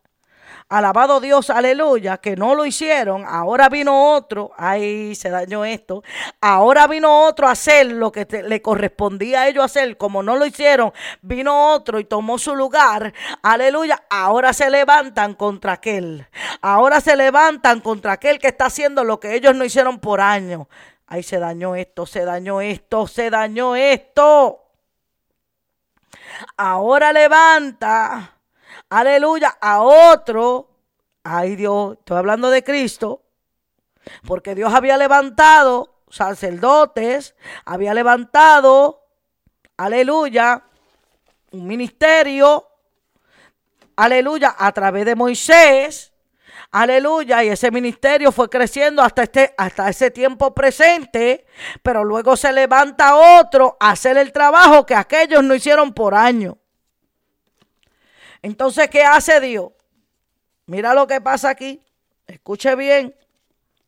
[0.72, 3.26] Alabado Dios, aleluya, que no lo hicieron.
[3.28, 6.02] Ahora vino otro, ahí se dañó esto.
[6.40, 9.98] Ahora vino otro a hacer lo que le correspondía a ellos hacer.
[9.98, 13.12] Como no lo hicieron, vino otro y tomó su lugar.
[13.42, 16.26] Aleluya, ahora se levantan contra aquel.
[16.62, 20.68] Ahora se levantan contra aquel que está haciendo lo que ellos no hicieron por años.
[21.06, 24.64] Ahí se dañó esto, se dañó esto, se dañó esto.
[26.56, 28.38] Ahora levanta
[28.98, 30.68] aleluya, a otro,
[31.24, 33.22] ay Dios, estoy hablando de Cristo,
[34.26, 39.06] porque Dios había levantado sacerdotes, había levantado,
[39.76, 40.64] aleluya,
[41.52, 42.68] un ministerio,
[43.96, 46.12] aleluya, a través de Moisés,
[46.74, 51.44] Aleluya, y ese ministerio fue creciendo hasta, este, hasta ese tiempo presente,
[51.82, 56.54] pero luego se levanta otro a hacer el trabajo que aquellos no hicieron por años.
[58.42, 59.70] Entonces, ¿qué hace Dios?
[60.66, 61.80] Mira lo que pasa aquí.
[62.26, 63.14] Escuche bien,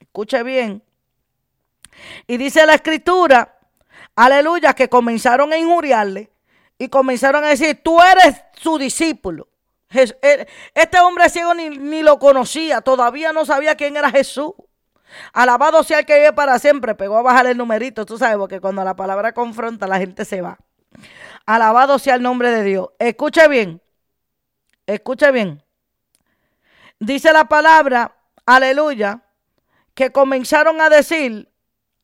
[0.00, 0.82] escuche bien.
[2.26, 3.58] Y dice la escritura,
[4.16, 6.30] aleluya, que comenzaron a injuriarle
[6.78, 9.48] y comenzaron a decir, tú eres su discípulo.
[9.90, 14.52] Eh, este hombre ciego ni, ni, lo conocía, todavía no sabía quién era Jesús.
[15.32, 16.96] Alabado sea el que vive para siempre.
[16.96, 20.40] Pegó a bajar el numerito, tú sabes, porque cuando la palabra confronta, la gente se
[20.40, 20.58] va.
[21.46, 22.88] Alabado sea el nombre de Dios.
[22.98, 23.80] Escuche bien.
[24.86, 25.62] Escuche bien.
[26.98, 28.16] Dice la palabra,
[28.46, 29.22] aleluya,
[29.94, 31.50] que comenzaron a decir,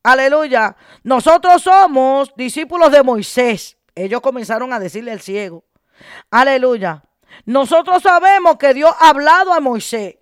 [0.02, 3.76] aleluya, nosotros somos discípulos de Moisés.
[3.94, 5.64] Ellos comenzaron a decirle al ciego,
[6.30, 7.04] aleluya.
[7.44, 10.16] Nosotros sabemos que Dios ha hablado a Moisés,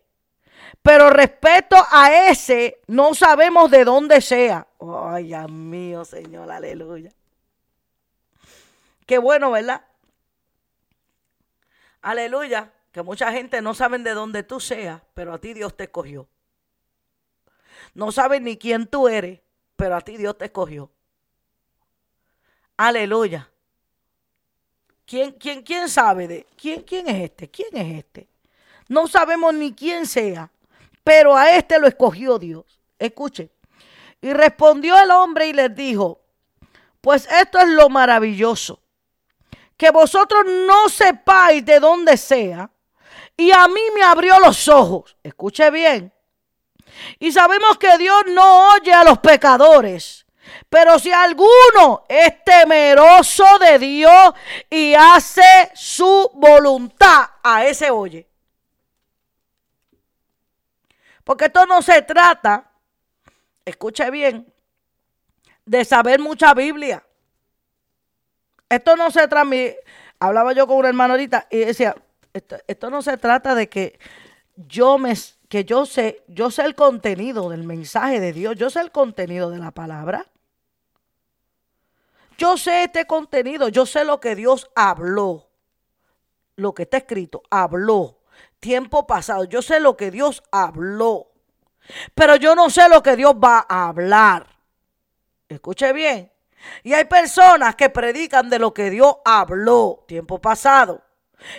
[0.82, 4.66] pero respecto a ese no sabemos de dónde sea.
[4.80, 7.10] Ay, Dios mío, Señor, aleluya.
[9.06, 9.82] Qué bueno, ¿verdad?
[12.08, 12.72] Aleluya.
[12.90, 16.26] Que mucha gente no sabe de dónde tú seas, pero a ti Dios te escogió.
[17.92, 19.40] No saben ni quién tú eres,
[19.76, 20.90] pero a ti Dios te escogió.
[22.78, 23.50] Aleluya.
[25.04, 27.50] ¿Quién, quién, quién sabe de quién, quién es este?
[27.50, 28.26] ¿Quién es este?
[28.88, 30.50] No sabemos ni quién sea,
[31.04, 32.64] pero a este lo escogió Dios.
[32.98, 33.50] Escuche.
[34.22, 36.22] Y respondió el hombre y les dijo,
[37.02, 38.80] pues esto es lo maravilloso
[39.78, 42.68] que vosotros no sepáis de dónde sea.
[43.36, 45.16] Y a mí me abrió los ojos.
[45.22, 46.12] Escuche bien.
[47.20, 50.26] Y sabemos que Dios no oye a los pecadores.
[50.68, 54.34] Pero si alguno es temeroso de Dios
[54.68, 58.28] y hace su voluntad, a ese oye.
[61.22, 62.72] Porque esto no se trata,
[63.64, 64.52] escuche bien,
[65.64, 67.04] de saber mucha Biblia.
[68.68, 69.50] Esto no se trata,
[70.18, 71.96] hablaba yo con una hermana ahorita y decía,
[72.32, 73.98] esto, no se trata de que
[74.56, 75.14] yo me
[75.48, 79.50] que yo sé, yo sé el contenido del mensaje de Dios, yo sé el contenido
[79.50, 80.26] de la palabra.
[82.36, 85.48] Yo sé este contenido, yo sé lo que Dios habló,
[86.54, 88.20] lo que está escrito, habló,
[88.60, 91.32] tiempo pasado, yo sé lo que Dios habló,
[92.14, 94.46] pero yo no sé lo que Dios va a hablar.
[95.48, 96.30] Escuche bien,
[96.82, 101.02] y hay personas que predican de lo que Dios habló tiempo pasado.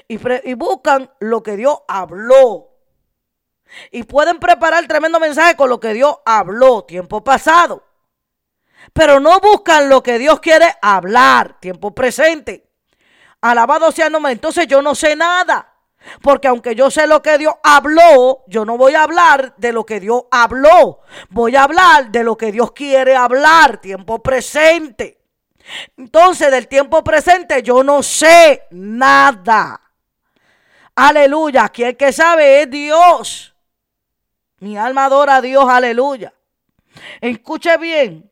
[0.08, 0.18] Y,
[0.56, 2.70] buscan lo que Dios habló.
[3.92, 7.84] Y pueden preparar tremendo mensaje con lo que Dios habló tiempo pasado.
[8.94, 12.70] Pero no buscan lo que Dios quiere hablar tiempo presente.
[13.42, 14.32] Alabado sea el nombre.
[14.32, 15.69] Entonces yo no sé nada.
[16.22, 19.86] Porque aunque yo sé lo que Dios habló, yo no voy a hablar de lo
[19.86, 21.02] que Dios habló.
[21.30, 25.20] Voy a hablar de lo que Dios quiere hablar, tiempo presente.
[25.98, 29.82] Entonces, del tiempo presente yo no sé nada.
[30.96, 31.66] Aleluya.
[31.66, 33.56] Aquí el que sabe es Dios.
[34.60, 35.66] Mi alma adora a Dios.
[35.70, 36.34] Aleluya.
[37.22, 38.30] Escuche bien.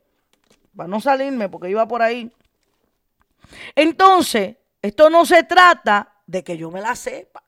[0.76, 2.30] Para no salirme porque iba por ahí.
[3.74, 7.42] Entonces, esto no se trata de que yo me la sepa.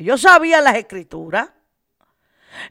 [0.00, 1.50] Ellos sabían las escrituras.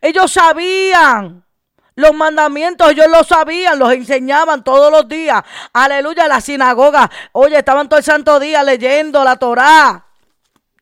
[0.01, 1.45] Ellos sabían
[1.93, 5.43] los mandamientos, ellos lo sabían, los enseñaban todos los días.
[5.71, 7.07] Aleluya, la sinagoga.
[7.33, 10.07] Oye, estaban todo el santo día leyendo la Torá.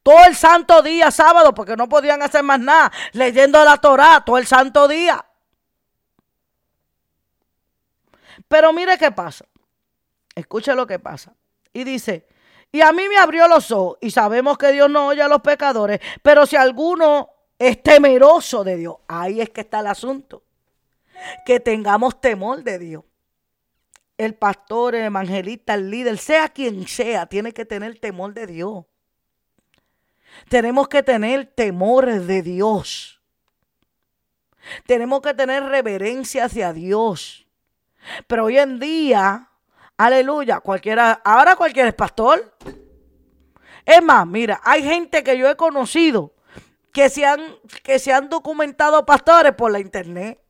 [0.02, 2.94] Todo el santo día, sábado, porque no podían hacer más nada.
[3.12, 5.26] Leyendo la Torá todo el santo día.
[8.48, 9.44] Pero mire qué pasa.
[10.34, 11.34] Escuche lo que pasa.
[11.74, 12.26] Y dice,
[12.72, 13.98] y a mí me abrió los ojos.
[14.02, 16.00] Y sabemos que Dios no oye a los pecadores.
[16.22, 20.44] Pero si alguno es temeroso de Dios, ahí es que está el asunto.
[21.46, 23.04] Que tengamos temor de Dios.
[24.18, 28.86] El pastor, el evangelista, el líder, sea quien sea, tiene que tener temor de Dios.
[30.50, 33.22] Tenemos que tener temor de Dios.
[34.86, 37.48] Tenemos que tener reverencia hacia Dios.
[38.28, 39.50] Pero hoy en día,
[39.98, 42.54] aleluya, cualquiera, ahora cualquiera es pastor.
[43.86, 46.34] Es más, mira, hay gente que yo he conocido
[46.92, 50.42] que se han, que se han documentado pastores por la internet.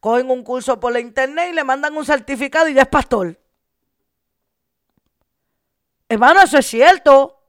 [0.00, 3.38] Cogen un curso por la internet y le mandan un certificado y ya es pastor.
[6.08, 7.40] Hermano, eso es cierto.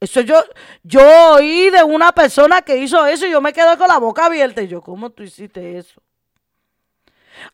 [0.00, 0.42] Eso yo,
[0.82, 1.00] yo
[1.34, 4.60] oí de una persona que hizo eso y yo me quedé con la boca abierta.
[4.60, 6.02] Y yo, ¿cómo tú hiciste eso?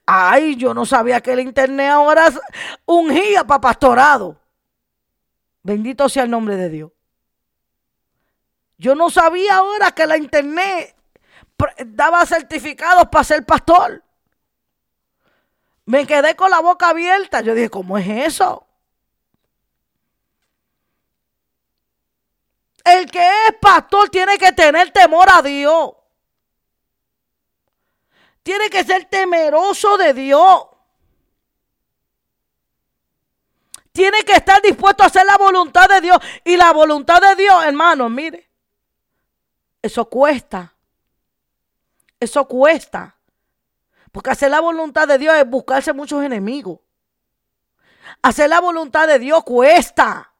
[0.06, 2.32] Ay, yo no sabía que el internet ahora
[2.86, 4.36] ungía para pastorado.
[5.62, 6.92] Bendito sea el nombre de Dios.
[8.78, 10.96] Yo no sabía ahora que la internet
[11.86, 14.02] daba certificados para ser pastor.
[15.84, 17.40] Me quedé con la boca abierta.
[17.40, 18.66] Yo dije, ¿cómo es eso?
[22.84, 25.97] El que es pastor tiene que tener temor a Dios.
[28.48, 30.68] Tiene que ser temeroso de Dios.
[33.92, 36.16] Tiene que estar dispuesto a hacer la voluntad de Dios.
[36.44, 38.48] Y la voluntad de Dios, hermano, mire.
[39.82, 40.74] Eso cuesta.
[42.18, 43.18] Eso cuesta.
[44.10, 46.78] Porque hacer la voluntad de Dios es buscarse muchos enemigos.
[48.22, 50.32] Hacer la voluntad de Dios cuesta.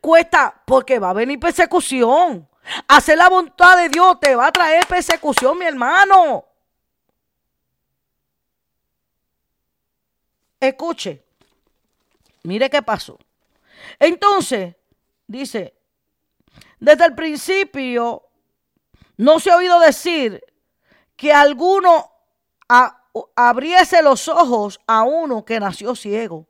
[0.00, 2.48] Cuesta porque va a venir persecución.
[2.88, 6.44] Hacer la voluntad de Dios te va a traer persecución, mi hermano.
[10.60, 11.24] Escuche.
[12.44, 13.18] Mire qué pasó.
[13.98, 14.74] Entonces,
[15.26, 15.74] dice,
[16.78, 18.22] desde el principio
[19.16, 20.42] no se ha oído decir
[21.16, 22.10] que alguno
[23.34, 26.46] abriese los ojos a uno que nació ciego.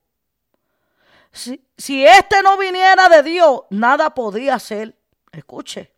[1.33, 4.97] Si, si este no viniera de Dios, nada podía ser.
[5.33, 5.92] Escuche.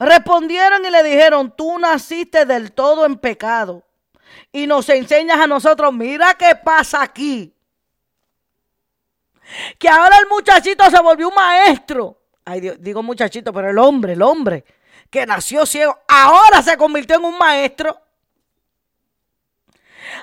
[0.00, 3.84] Respondieron y le dijeron, tú naciste del todo en pecado
[4.50, 7.54] y nos enseñas a nosotros, mira qué pasa aquí.
[9.78, 12.18] Que ahora el muchachito se volvió un maestro.
[12.46, 14.64] Ay, digo muchachito, pero el hombre, el hombre
[15.10, 18.00] que nació ciego, ahora se convirtió en un maestro.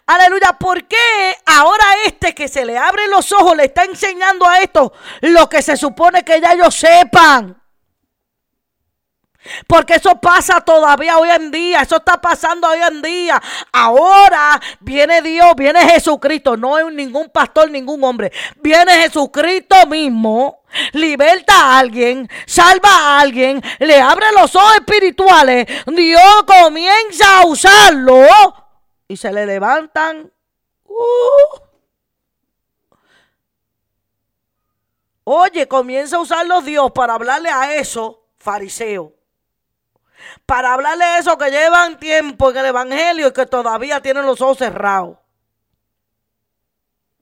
[0.08, 4.60] Aleluya, ¿por qué ahora este que se le abre los ojos le está enseñando a
[4.60, 7.62] esto lo que se supone que ya ellos sepan?
[9.68, 11.82] Porque eso pasa todavía hoy en día.
[11.82, 13.42] Eso está pasando hoy en día.
[13.72, 16.58] Ahora viene Dios, viene Jesucristo.
[16.58, 18.32] No es ningún pastor, ningún hombre.
[18.62, 20.62] Viene Jesucristo mismo.
[20.94, 25.66] Liberta a alguien, salva a alguien, le abre los ojos espirituales.
[25.88, 28.28] Dios comienza a usarlo
[29.08, 30.32] y se le levantan.
[30.86, 31.68] Uh.
[35.24, 39.16] Oye, comienza a usarlo Dios para hablarle a eso, fariseo
[40.45, 44.58] para hablarle eso que llevan tiempo en el Evangelio y que todavía tienen los ojos
[44.58, 45.17] cerrados.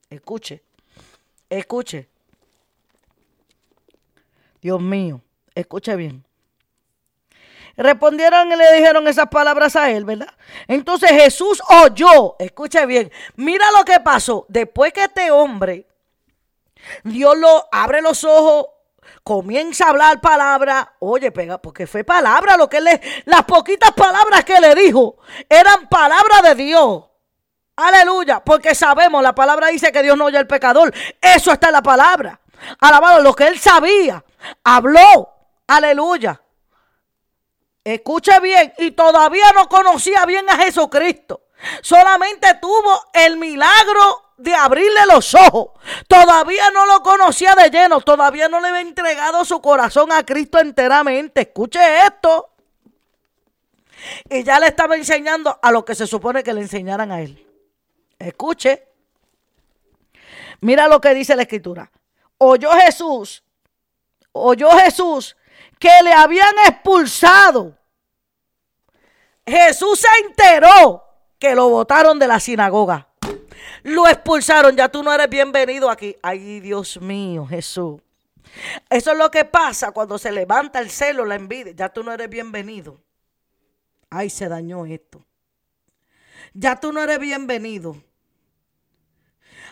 [0.10, 0.64] Escuche,
[1.50, 2.10] escuche.
[4.62, 5.22] Dios mío,
[5.54, 6.26] escuche bien.
[7.78, 10.34] Respondieron y le dijeron esas palabras a él, ¿verdad?
[10.68, 14.46] Entonces Jesús oyó, escuche bien, mira lo que pasó.
[14.48, 15.86] Después que este hombre,
[17.04, 18.68] Dios lo abre los ojos
[19.26, 24.46] comienza a hablar palabra, oye, pega, porque fue palabra lo que le, las poquitas palabras
[24.46, 25.18] que le dijo,
[25.50, 27.06] eran palabra de Dios.
[27.76, 30.94] Aleluya, porque sabemos, la palabra dice que Dios no oye al pecador.
[31.20, 32.40] Eso está en la palabra.
[32.80, 34.24] Alabado, lo que él sabía.
[34.64, 35.34] Habló.
[35.68, 36.40] Aleluya.
[37.84, 41.48] Escuche bien, y todavía no conocía bien a Jesucristo.
[41.82, 45.70] Solamente tuvo el milagro de abrirle los ojos.
[46.08, 48.02] Todavía no lo conocía de lleno.
[48.02, 51.42] Todavía no le había entregado su corazón a Cristo enteramente.
[51.42, 52.50] Escuche esto.
[54.30, 57.46] Y ya le estaba enseñando a lo que se supone que le enseñaran a él.
[58.20, 58.88] Escuche.
[60.62, 61.92] Mira lo que dice la escritura.
[62.38, 63.44] Oyó Jesús.
[64.32, 65.36] Oyó Jesús
[65.80, 67.78] que le habían expulsado.
[69.46, 71.04] Jesús se enteró
[71.38, 73.08] que lo botaron de la sinagoga.
[73.86, 76.18] Lo expulsaron, ya tú no eres bienvenido aquí.
[76.24, 78.02] Ay, Dios mío, Jesús.
[78.90, 81.72] Eso es lo que pasa cuando se levanta el celo, la envidia.
[81.76, 83.00] Ya tú no eres bienvenido.
[84.10, 85.24] Ay, se dañó esto.
[86.56, 87.96] Ya tú no eres bienvenido.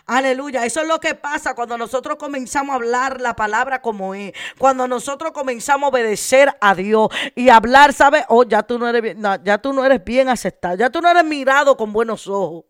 [0.05, 0.63] Aleluya.
[0.63, 4.31] Eso es lo que pasa cuando nosotros comenzamos a hablar la palabra como es.
[4.59, 8.25] Cuando nosotros comenzamos a obedecer a Dios y hablar, ¿sabes?
[8.29, 10.75] Oh, ya tú no eres bien, ya tú no eres bien aceptado.
[10.75, 12.65] Ya tú no eres mirado con buenos ojos.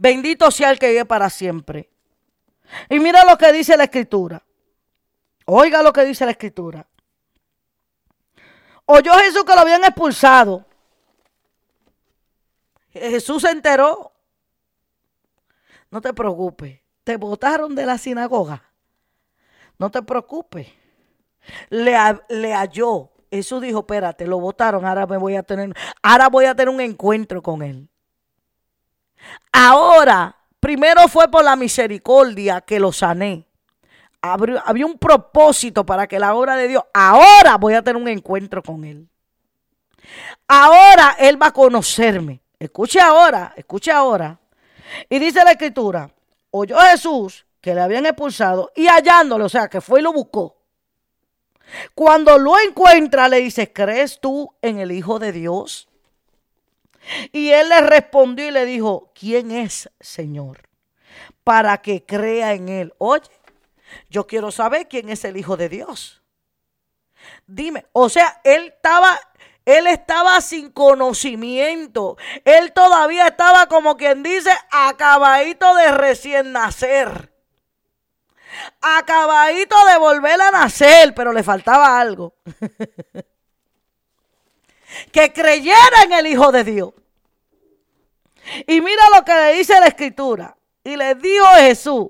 [0.00, 1.90] Bendito sea el que vive para siempre.
[2.88, 4.42] Y mira lo que dice la escritura.
[5.44, 6.86] Oiga lo que dice la escritura.
[8.86, 10.64] Oyó Jesús que lo habían expulsado.
[12.92, 14.10] Jesús se enteró.
[15.90, 16.80] No te preocupes.
[17.04, 18.72] Te botaron de la sinagoga.
[19.76, 20.66] No te preocupes.
[21.68, 21.94] Le,
[22.30, 23.10] le halló.
[23.30, 26.80] Jesús dijo, espérate, lo votaron, ahora me voy a tener, ahora voy a tener un
[26.80, 27.89] encuentro con él.
[29.52, 33.46] Ahora, primero fue por la misericordia que lo sané.
[34.22, 38.62] Había un propósito para que la obra de Dios, ahora voy a tener un encuentro
[38.62, 39.08] con Él.
[40.46, 42.42] Ahora Él va a conocerme.
[42.58, 44.38] Escuche ahora, escuche ahora.
[45.08, 46.10] Y dice la escritura,
[46.50, 50.56] oyó Jesús que le habían expulsado y hallándolo, o sea, que fue y lo buscó.
[51.94, 55.89] Cuando lo encuentra, le dice, ¿crees tú en el Hijo de Dios?
[57.32, 60.68] Y él le respondió y le dijo, ¿quién es, Señor?
[61.44, 62.94] Para que crea en él.
[62.98, 63.30] Oye,
[64.08, 66.22] yo quiero saber quién es el Hijo de Dios.
[67.46, 69.18] Dime, o sea, él estaba,
[69.64, 72.16] él estaba sin conocimiento.
[72.44, 77.32] Él todavía estaba como quien dice, acabadito de recién nacer.
[78.80, 82.34] Acabadito de volver a nacer, pero le faltaba algo.
[85.12, 86.92] que creyera en el Hijo de Dios.
[88.66, 90.56] Y mira lo que le dice la escritura.
[90.82, 92.08] Y le dijo Jesús,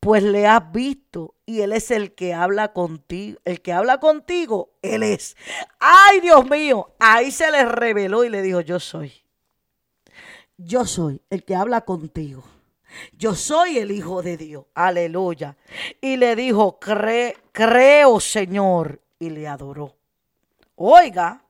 [0.00, 3.38] pues le has visto y él es el que habla contigo.
[3.44, 5.36] El que habla contigo, él es.
[5.78, 9.12] Ay, Dios mío, ahí se le reveló y le dijo, yo soy.
[10.56, 12.44] Yo soy el que habla contigo.
[13.12, 14.64] Yo soy el Hijo de Dios.
[14.74, 15.56] Aleluya.
[16.00, 19.00] Y le dijo, creo, Señor.
[19.18, 19.96] Y le adoró.
[20.76, 21.42] Oiga,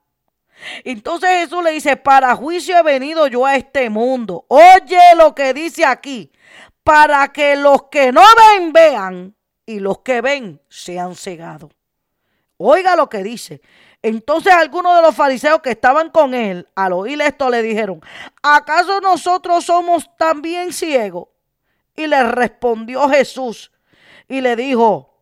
[0.85, 4.45] entonces Jesús le dice, para juicio he venido yo a este mundo.
[4.49, 6.33] Oye lo que dice aquí,
[6.83, 9.35] para que los que no ven vean
[9.65, 11.71] y los que ven sean cegados.
[12.57, 13.61] Oiga lo que dice.
[14.03, 18.01] Entonces algunos de los fariseos que estaban con él, al oír esto, le dijeron,
[18.43, 21.29] ¿acaso nosotros somos también ciegos?
[21.95, 23.73] Y le respondió Jesús
[24.29, 25.15] y le dijo,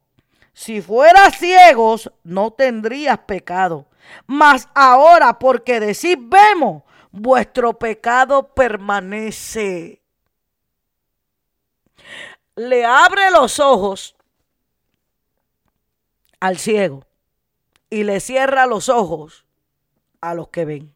[0.52, 3.86] si fueras ciegos, no tendrías pecado.
[4.26, 10.02] Mas ahora, porque decís vemos, vuestro pecado permanece.
[12.56, 14.16] Le abre los ojos
[16.40, 17.06] al ciego
[17.90, 19.44] y le cierra los ojos
[20.20, 20.94] a los que ven.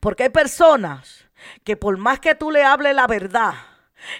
[0.00, 1.28] Porque hay personas
[1.64, 3.54] que por más que tú le hables la verdad,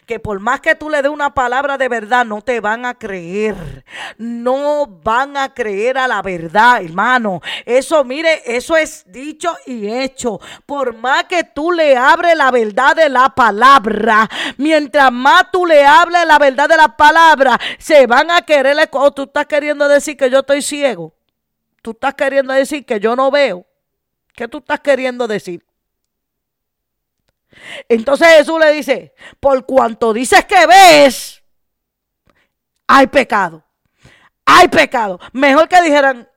[0.07, 2.95] que por más que tú le des una palabra de verdad, no te van a
[2.95, 3.85] creer.
[4.19, 7.41] No van a creer a la verdad, hermano.
[7.65, 10.41] Eso, mire, eso es dicho y hecho.
[10.67, 15.85] Por más que tú le abres la verdad de la palabra, mientras más tú le
[15.85, 18.77] hables la verdad de la palabra, se van a querer.
[18.93, 21.13] O tú estás queriendo decir que yo estoy ciego.
[21.83, 23.67] Tú estás queriendo decir que yo no veo.
[24.35, 25.65] ¿Qué tú estás queriendo decir?
[27.89, 31.43] Entonces Jesús le dice, por cuanto dices que ves,
[32.87, 33.65] hay pecado.
[34.45, 35.21] Hay pecado.
[35.33, 36.29] Mejor que dijeran,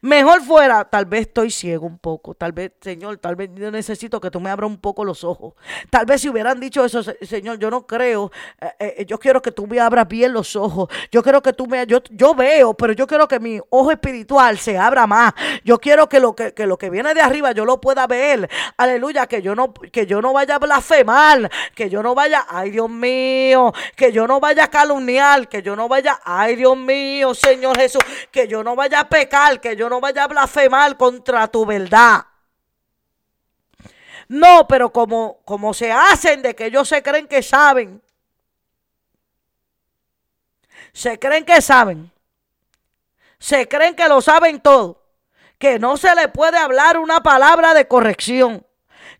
[0.00, 4.20] mejor fuera, tal vez estoy ciego un poco, tal vez, Señor, tal vez yo necesito
[4.20, 5.54] que tú me abras un poco los ojos.
[5.90, 8.30] Tal vez si hubieran dicho eso, Señor, yo no creo,
[8.60, 11.66] eh, eh, yo quiero que tú me abras bien los ojos, yo quiero que tú
[11.66, 15.34] me, yo, yo veo, pero yo quiero que mi ojo espiritual se abra más,
[15.64, 18.48] yo quiero que lo que, que lo que viene de arriba yo lo pueda ver,
[18.76, 22.70] aleluya, que yo no, que yo no vaya a blasfemar, que yo no vaya, ay
[22.70, 27.34] Dios mío, que yo no vaya a calumniar, que yo no vaya, ay Dios mío,
[27.34, 31.48] Señor Jesús, que yo no vaya a pecar, que yo no vaya a blasfemar contra
[31.48, 32.26] tu verdad.
[34.28, 38.02] No, pero como, como se hacen de que ellos se creen que saben,
[40.92, 42.10] se creen que saben,
[43.38, 45.04] se creen que lo saben todo,
[45.58, 48.64] que no se le puede hablar una palabra de corrección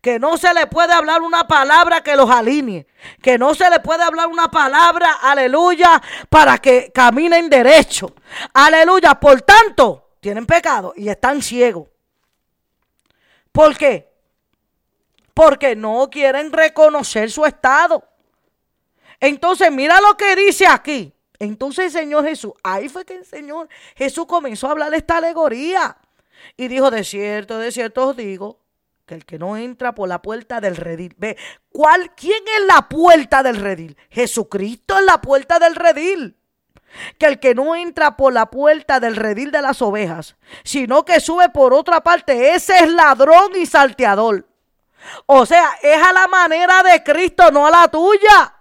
[0.05, 2.87] que no se le puede hablar una palabra que los alinee,
[3.23, 8.15] que no se le puede hablar una palabra, aleluya, para que caminen derecho.
[8.53, 11.87] Aleluya, por tanto, tienen pecado y están ciegos.
[13.53, 14.11] ¿Por qué?
[15.35, 18.03] Porque no quieren reconocer su estado.
[19.21, 21.13] Entonces, mira lo que dice aquí.
[21.39, 25.99] Entonces Señor Jesús, ahí fue que el Señor Jesús comenzó a hablar esta alegoría.
[26.57, 28.61] Y dijo, de cierto, de cierto os digo,
[29.05, 31.15] que el que no entra por la puerta del redil.
[31.19, 31.37] Ve,
[31.69, 33.95] ¿cuál, ¿quién es la puerta del redil?
[34.09, 36.39] Jesucristo es la puerta del redil.
[37.19, 41.21] Que el que no entra por la puerta del redil de las ovejas, sino que
[41.21, 44.47] sube por otra parte, ese es ladrón y salteador.
[45.27, 48.55] O sea, es a la manera de Cristo, no a la tuya.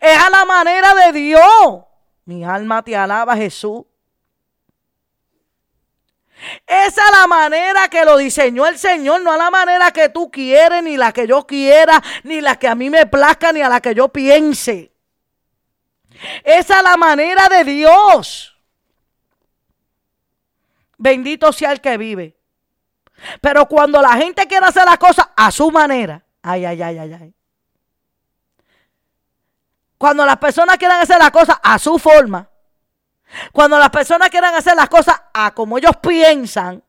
[0.00, 1.84] Es a la manera de Dios.
[2.24, 3.84] Mi alma te alaba, Jesús.
[6.66, 10.30] Esa es la manera que lo diseñó el Señor, no a la manera que tú
[10.30, 13.68] quieres, ni la que yo quiera, ni la que a mí me plazca, ni a
[13.68, 14.91] la que yo piense.
[16.44, 18.56] Es la manera de Dios.
[20.98, 22.36] Bendito sea el que vive.
[23.40, 27.12] Pero cuando la gente quiere hacer las cosas a su manera, ay, ay, ay, ay,
[27.20, 27.34] ay.
[29.98, 32.48] Cuando las personas quieren hacer las cosas a su forma,
[33.52, 36.82] cuando las personas quieran hacer las cosas a como ellos piensan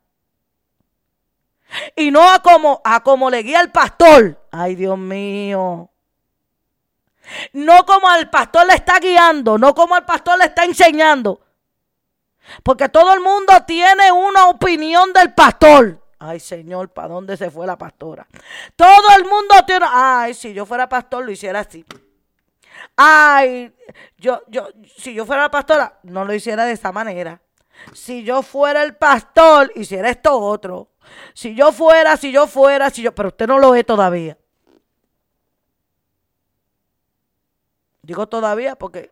[1.96, 4.42] y no a como, a como le guía el pastor.
[4.52, 5.90] Ay, Dios mío.
[7.54, 11.42] No como al pastor le está guiando, no como al pastor le está enseñando.
[12.62, 16.00] Porque todo el mundo tiene una opinión del pastor.
[16.20, 18.28] Ay, Señor, ¿para dónde se fue la pastora?
[18.76, 19.86] Todo el mundo tiene.
[19.90, 21.86] Ay, si yo fuera pastor, lo hiciera así
[22.96, 23.74] ay,
[24.18, 27.42] yo, yo, si yo fuera la pastora, no lo hiciera de esa manera.
[27.94, 30.90] Si yo fuera el pastor, hiciera esto otro.
[31.34, 34.38] Si yo fuera, si yo fuera, si yo, pero usted no lo ve todavía.
[38.04, 39.12] Digo todavía porque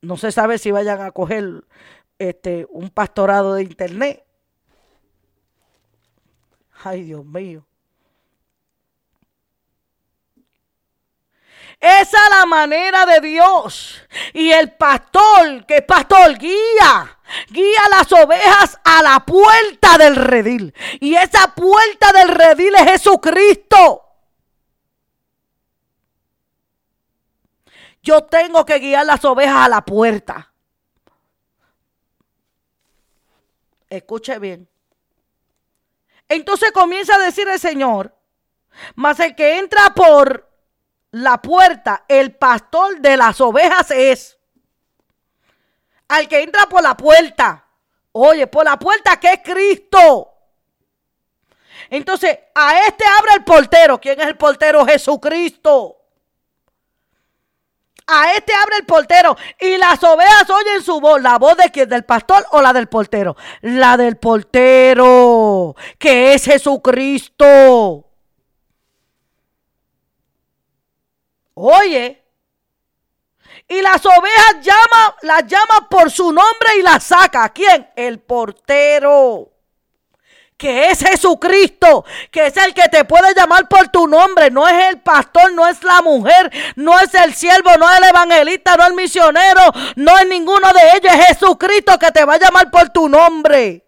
[0.00, 1.64] no se sabe si vayan a coger
[2.18, 4.24] este un pastorado de internet.
[6.82, 7.66] Ay, Dios mío.
[11.80, 14.00] Esa es la manera de Dios.
[14.32, 17.18] Y el pastor, que pastor, guía.
[17.48, 20.74] Guía las ovejas a la puerta del redil.
[21.00, 24.09] Y esa puerta del redil es Jesucristo.
[28.02, 30.52] Yo tengo que guiar las ovejas a la puerta.
[33.88, 34.68] Escuche bien.
[36.28, 38.14] Entonces comienza a decir el Señor,
[38.94, 40.48] mas el que entra por
[41.10, 44.38] la puerta, el pastor de las ovejas es.
[46.08, 47.66] Al que entra por la puerta.
[48.12, 50.32] Oye, por la puerta que es Cristo.
[51.88, 54.00] Entonces, a este abre el portero.
[54.00, 54.86] ¿Quién es el portero?
[54.86, 55.99] Jesucristo.
[58.12, 59.36] A este abre el portero.
[59.60, 61.22] Y las ovejas oyen su voz.
[61.22, 61.88] ¿La voz de quién?
[61.88, 63.36] ¿Del pastor o la del portero?
[63.62, 65.76] La del portero.
[65.98, 68.04] Que es Jesucristo.
[71.54, 72.24] Oye.
[73.68, 77.48] Y las ovejas llama, las llama por su nombre y las saca.
[77.50, 77.88] ¿Quién?
[77.94, 79.52] El portero.
[80.60, 84.50] Que es Jesucristo, que es el que te puede llamar por tu nombre.
[84.50, 88.04] No es el pastor, no es la mujer, no es el siervo, no es el
[88.04, 89.62] evangelista, no es el misionero,
[89.96, 91.14] no es ninguno de ellos.
[91.14, 93.86] Es Jesucristo que te va a llamar por tu nombre.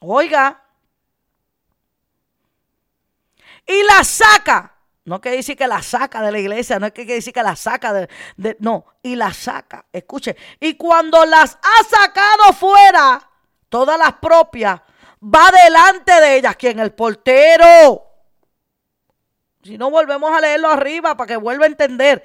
[0.00, 0.60] Oiga.
[3.64, 4.74] Y la saca.
[5.04, 7.44] No quiere decir que la saca de la iglesia, no es que quiere decir que
[7.44, 8.08] la saca de,
[8.58, 9.86] No, y la saca.
[9.92, 10.36] Escuche.
[10.58, 13.30] Y cuando las ha sacado fuera,
[13.74, 14.80] todas las propias,
[15.20, 16.54] va delante de ellas.
[16.54, 16.78] ¿Quién?
[16.78, 18.04] El portero.
[19.64, 22.22] Si no, volvemos a leerlo arriba para que vuelva a entender.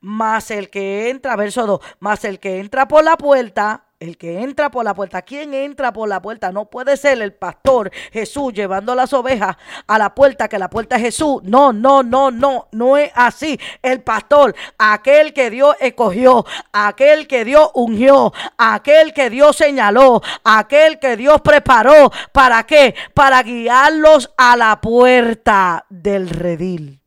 [0.00, 4.42] Más el que entra, verso 2, más el que entra por la puerta, el que
[4.42, 5.22] entra por la puerta.
[5.22, 6.52] ¿Quién entra por la puerta?
[6.52, 10.96] No puede ser el pastor Jesús llevando las ovejas a la puerta, que la puerta
[10.96, 11.42] es Jesús.
[11.44, 13.58] No, no, no, no, no es así.
[13.82, 20.98] El pastor, aquel que Dios escogió, aquel que Dios ungió, aquel que Dios señaló, aquel
[20.98, 22.10] que Dios preparó.
[22.32, 22.94] ¿Para qué?
[23.14, 27.00] Para guiarlos a la puerta del redil.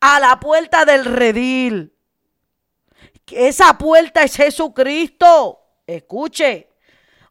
[0.00, 1.93] A la puerta del redil
[3.30, 5.60] esa puerta es Jesucristo.
[5.86, 6.68] Escuche.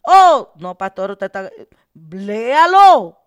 [0.04, 1.50] Oh, no, pastor, usted está.
[2.12, 3.20] Léalo.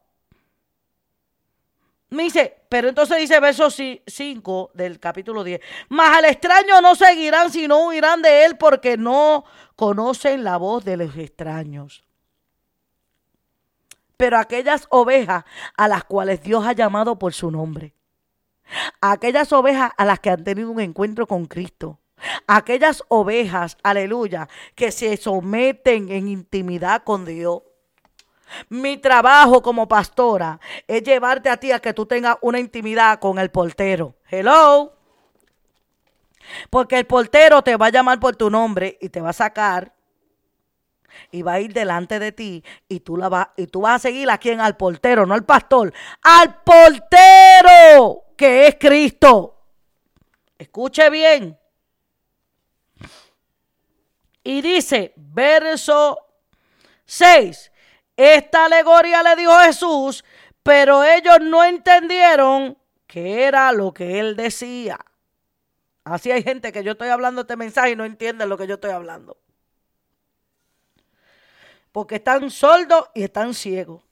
[2.08, 5.60] Me dice, pero entonces dice verso 5 del capítulo 10.
[5.88, 9.44] Mas al extraño no seguirán, sino huirán de él porque no
[9.74, 12.04] conocen la voz de los extraños.
[14.16, 15.44] Pero aquellas ovejas
[15.76, 17.94] a las cuales Dios ha llamado por su nombre,
[19.00, 21.98] aquellas ovejas a las que han tenido un encuentro con Cristo,
[22.46, 27.62] Aquellas ovejas, aleluya, que se someten en intimidad con Dios.
[28.68, 33.38] Mi trabajo como pastora es llevarte a ti a que tú tengas una intimidad con
[33.38, 34.14] el portero.
[34.28, 34.92] Hello.
[36.70, 39.92] Porque el portero te va a llamar por tu nombre y te va a sacar
[41.30, 43.98] y va a ir delante de ti y tú la vas y tú vas a
[43.98, 45.92] seguir a quien al portero, no al pastor,
[46.22, 49.54] al portero que es Cristo.
[50.58, 51.58] Escuche bien.
[54.46, 56.24] Y dice, verso
[57.04, 57.72] 6,
[58.16, 60.24] esta alegoría le dijo Jesús,
[60.62, 62.78] pero ellos no entendieron
[63.08, 65.00] qué era lo que él decía.
[66.04, 68.74] Así hay gente que yo estoy hablando este mensaje y no entienden lo que yo
[68.74, 69.36] estoy hablando.
[71.90, 74.04] Porque están sordos y están ciegos.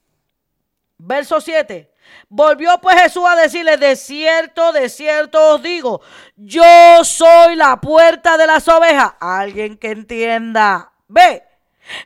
[0.97, 1.94] Verso 7.
[2.29, 6.01] Volvió pues Jesús a decirle, de cierto, de cierto os digo,
[6.35, 9.13] yo soy la puerta de las ovejas.
[9.19, 10.91] Alguien que entienda.
[11.07, 11.43] Ve,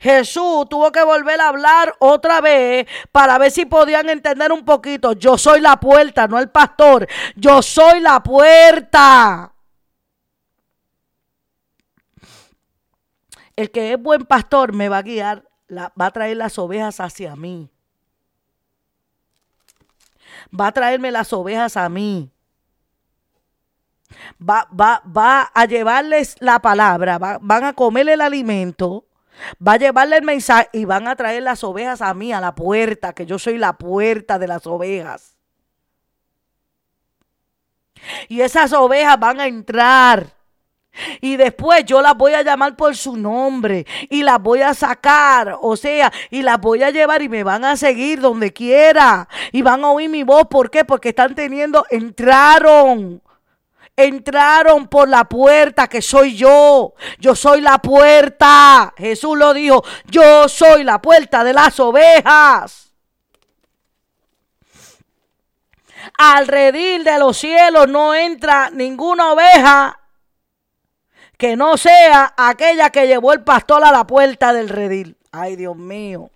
[0.02, 5.14] Jesús tuvo que volver a hablar otra vez para ver si podían entender un poquito.
[5.14, 7.08] Yo soy la puerta, no el pastor.
[7.36, 9.54] Yo soy la puerta.
[13.56, 17.36] El que es buen pastor me va a guiar, va a traer las ovejas hacia
[17.36, 17.70] mí
[20.57, 22.31] va a traerme las ovejas a mí.
[24.41, 29.05] Va, va, va a llevarles la palabra, van a comer el alimento,
[29.65, 32.55] va a llevarle el mensaje y van a traer las ovejas a mí, a la
[32.55, 35.35] puerta, que yo soy la puerta de las ovejas.
[38.27, 40.38] Y esas ovejas van a entrar
[41.22, 45.58] y después yo las voy a llamar por su nombre y las voy a sacar,
[45.62, 49.28] o sea, y las voy a llevar y me van a seguir donde quiera.
[49.52, 50.47] Y van a oír mi voz.
[50.50, 50.86] ¿Por qué?
[50.86, 53.22] Porque están teniendo, entraron.
[53.95, 56.93] Entraron por la puerta que soy yo.
[57.20, 58.93] Yo soy la puerta.
[58.97, 59.84] Jesús lo dijo.
[60.06, 62.93] Yo soy la puerta de las ovejas.
[66.18, 69.99] Al redil de los cielos no entra ninguna oveja
[71.39, 75.15] que no sea aquella que llevó el pastor a la puerta del redil.
[75.31, 76.29] Ay, Dios mío.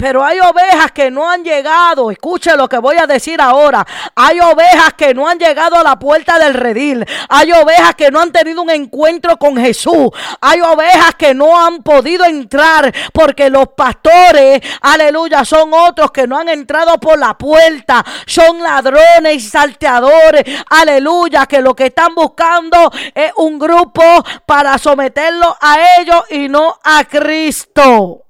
[0.00, 2.12] Pero hay ovejas que no han llegado.
[2.12, 3.84] Escuche lo que voy a decir ahora.
[4.14, 7.04] Hay ovejas que no han llegado a la puerta del redil.
[7.28, 10.10] Hay ovejas que no han tenido un encuentro con Jesús.
[10.40, 16.38] Hay ovejas que no han podido entrar porque los pastores, aleluya, son otros que no
[16.38, 18.04] han entrado por la puerta.
[18.24, 20.44] Son ladrones y salteadores.
[20.70, 24.04] Aleluya, que lo que están buscando es un grupo
[24.46, 28.27] para someterlo a ellos y no a Cristo.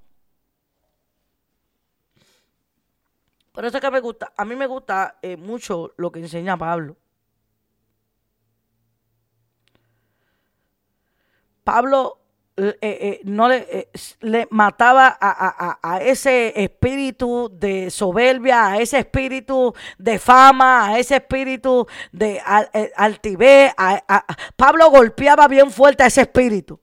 [3.59, 6.57] Por eso es que me gusta, a mí me gusta eh, mucho lo que enseña
[6.57, 6.97] Pablo.
[11.65, 12.21] Pablo
[12.57, 20.91] eh, eh, no le, mataba a, ese espíritu de soberbia, a ese espíritu de fama,
[20.91, 22.41] a ese espíritu de
[22.95, 23.75] altivez.
[24.55, 26.81] Pablo golpeaba bien fuerte a ese espíritu.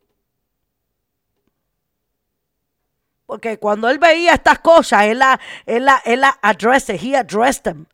[3.26, 7.64] Porque cuando él veía estas cosas, él la, él la, él la addressed, he addressed
[7.64, 7.86] them.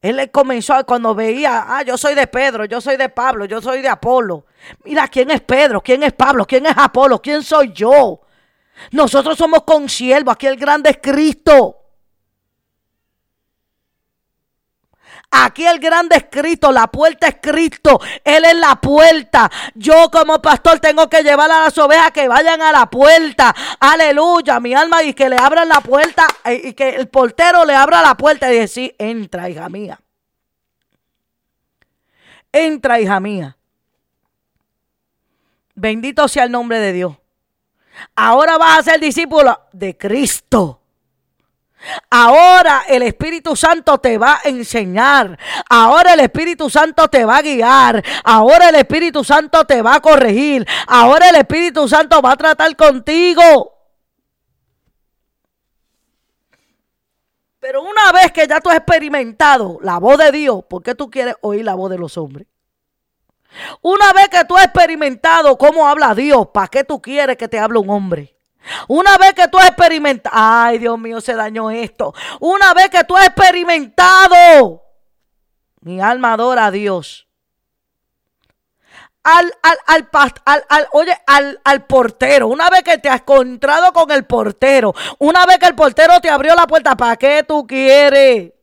[0.00, 3.80] Él comenzó cuando veía, ah, yo soy de Pedro, yo soy de Pablo, yo soy
[3.80, 4.44] de Apolo.
[4.84, 5.80] Mira, ¿quién es Pedro?
[5.80, 6.46] ¿Quién es Pablo?
[6.46, 7.22] ¿Quién es Apolo?
[7.22, 8.20] ¿Quién soy yo?
[8.90, 11.83] Nosotros somos consiervos, aquí el grande es Cristo.
[15.36, 19.50] Aquí el grande es Cristo, la puerta es Cristo, Él es la puerta.
[19.74, 23.52] Yo como pastor tengo que llevar a las ovejas que vayan a la puerta.
[23.80, 27.74] Aleluya, mi alma, y que le abran la puerta eh, y que el portero le
[27.74, 30.00] abra la puerta y decir, entra, hija mía.
[32.52, 33.56] Entra, hija mía.
[35.74, 37.16] Bendito sea el nombre de Dios.
[38.14, 40.83] Ahora vas a ser discípulo de Cristo.
[42.10, 45.38] Ahora el Espíritu Santo te va a enseñar.
[45.68, 48.04] Ahora el Espíritu Santo te va a guiar.
[48.24, 50.66] Ahora el Espíritu Santo te va a corregir.
[50.86, 53.72] Ahora el Espíritu Santo va a tratar contigo.
[57.60, 61.10] Pero una vez que ya tú has experimentado la voz de Dios, ¿por qué tú
[61.10, 62.46] quieres oír la voz de los hombres?
[63.80, 67.58] Una vez que tú has experimentado cómo habla Dios, ¿para qué tú quieres que te
[67.58, 68.33] hable un hombre?
[68.88, 72.14] Una vez que tú has experimentado, ay Dios mío, se dañó esto.
[72.40, 74.82] Una vez que tú has experimentado,
[75.80, 77.26] mi alma adora a Dios.
[79.22, 84.10] Al, al, al, al, oye, al, al portero, una vez que te has encontrado con
[84.10, 88.54] el portero, una vez que el portero te abrió la puerta, ¿para qué tú quieres?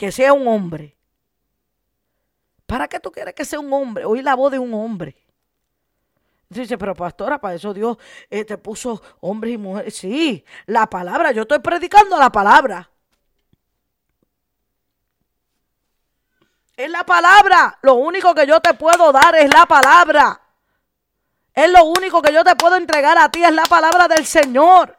[0.00, 0.96] que sea un hombre.
[2.70, 4.04] ¿Para qué tú quieres que sea un hombre?
[4.04, 5.16] Oír la voz de un hombre.
[6.48, 7.98] Dice, pero pastora, para eso Dios
[8.30, 9.96] eh, te puso hombres y mujeres.
[9.96, 12.88] Sí, la palabra, yo estoy predicando la palabra.
[16.76, 17.76] Es la palabra.
[17.82, 20.40] Lo único que yo te puedo dar es la palabra.
[21.52, 24.96] Es lo único que yo te puedo entregar a ti, es la palabra del Señor.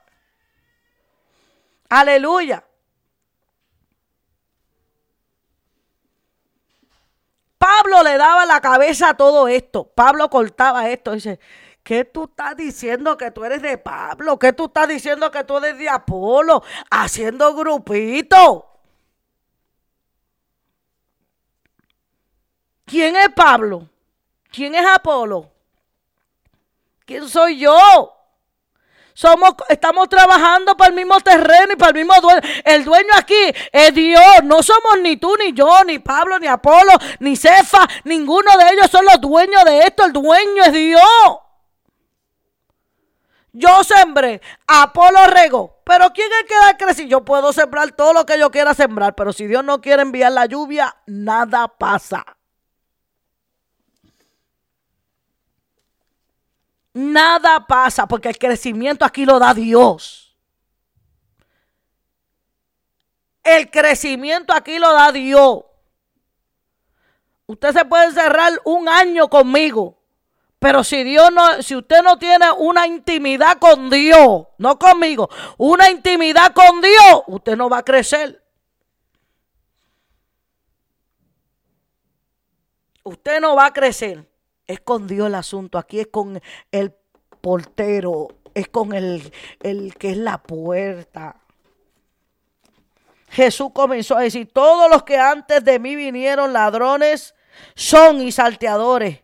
[1.87, 2.65] Aleluya.
[7.61, 9.83] Pablo le daba la cabeza a todo esto.
[9.83, 11.11] Pablo cortaba esto.
[11.11, 11.39] Dice,
[11.83, 14.39] ¿qué tú estás diciendo que tú eres de Pablo?
[14.39, 16.63] ¿Qué tú estás diciendo que tú eres de Apolo?
[16.89, 18.65] Haciendo grupito.
[22.85, 23.87] ¿Quién es Pablo?
[24.51, 25.51] ¿Quién es Apolo?
[27.05, 28.20] ¿Quién soy yo?
[29.13, 32.41] Somos, estamos trabajando para el mismo terreno y para el mismo dueño.
[32.63, 34.43] El dueño aquí es Dios.
[34.43, 37.87] No somos ni tú, ni yo, ni Pablo, ni Apolo, ni Cefa.
[38.03, 40.05] Ninguno de ellos son los dueños de esto.
[40.05, 41.01] El dueño es Dios.
[43.53, 45.81] Yo sembré, Apolo regó.
[45.83, 47.07] Pero ¿quién es que da crecer?
[47.07, 49.13] Yo puedo sembrar todo lo que yo quiera sembrar.
[49.15, 52.25] Pero si Dios no quiere enviar la lluvia, nada pasa.
[56.93, 60.37] Nada pasa porque el crecimiento aquí lo da Dios.
[63.43, 65.63] El crecimiento aquí lo da Dios.
[67.47, 69.97] Usted se puede cerrar un año conmigo.
[70.59, 75.27] Pero si Dios no, si usted no tiene una intimidad con Dios, no conmigo,
[75.57, 78.45] una intimidad con Dios, usted no va a crecer.
[83.03, 84.30] Usted no va a crecer.
[84.71, 85.77] Es con Dios el asunto.
[85.77, 86.41] Aquí es con
[86.71, 86.93] el
[87.41, 88.29] portero.
[88.53, 91.35] Es con el, el que es la puerta.
[93.29, 97.33] Jesús comenzó a decir, todos los que antes de mí vinieron ladrones
[97.75, 99.21] son y salteadores,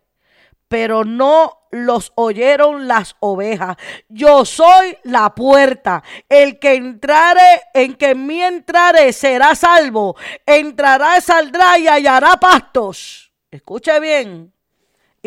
[0.70, 3.76] pero no los oyeron las ovejas.
[4.08, 6.04] Yo soy la puerta.
[6.30, 10.16] El que entrare, en que en mí entrare, será salvo.
[10.46, 13.32] Entrará, saldrá y hallará pastos.
[13.52, 14.54] Escuche bien.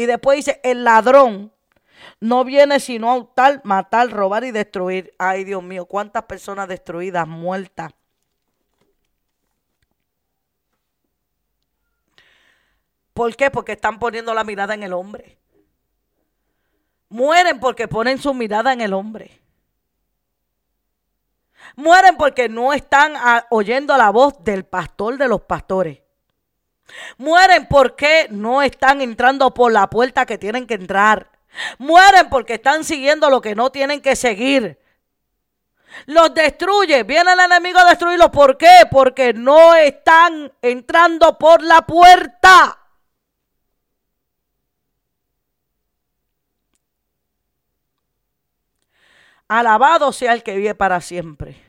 [0.00, 1.52] Y después dice, el ladrón
[2.20, 5.12] no viene sino a tal, matar, robar y destruir.
[5.18, 7.92] Ay, Dios mío, cuántas personas destruidas, muertas.
[13.12, 13.50] ¿Por qué?
[13.50, 15.36] Porque están poniendo la mirada en el hombre.
[17.10, 19.38] Mueren porque ponen su mirada en el hombre.
[21.76, 26.00] Mueren porque no están ah, oyendo la voz del pastor de los pastores.
[27.18, 31.30] Mueren porque no están entrando por la puerta que tienen que entrar.
[31.78, 34.78] Mueren porque están siguiendo lo que no tienen que seguir.
[36.06, 37.02] Los destruye.
[37.02, 38.30] Viene el enemigo a destruirlos.
[38.30, 38.86] ¿Por qué?
[38.90, 42.78] Porque no están entrando por la puerta.
[49.48, 51.60] Alabado sea el que vive para siempre.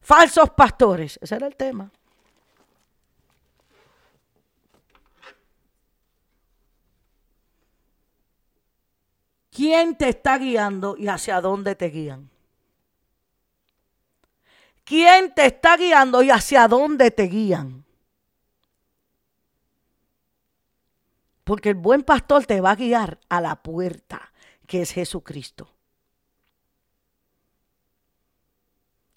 [0.00, 1.18] Falsos pastores.
[1.22, 1.90] Ese era el tema.
[9.54, 12.28] ¿Quién te está guiando y hacia dónde te guían?
[14.82, 17.84] ¿Quién te está guiando y hacia dónde te guían?
[21.44, 24.32] Porque el buen pastor te va a guiar a la puerta,
[24.66, 25.70] que es Jesucristo.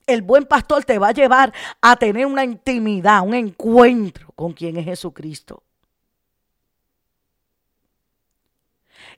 [0.05, 4.77] El buen pastor te va a llevar a tener una intimidad, un encuentro con quien
[4.77, 5.63] es Jesucristo.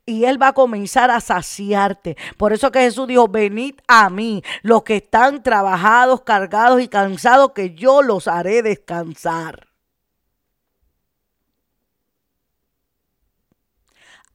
[0.05, 2.17] Y Él va a comenzar a saciarte.
[2.37, 7.51] Por eso que Jesús dijo, venid a mí, los que están trabajados, cargados y cansados,
[7.53, 9.67] que yo los haré descansar.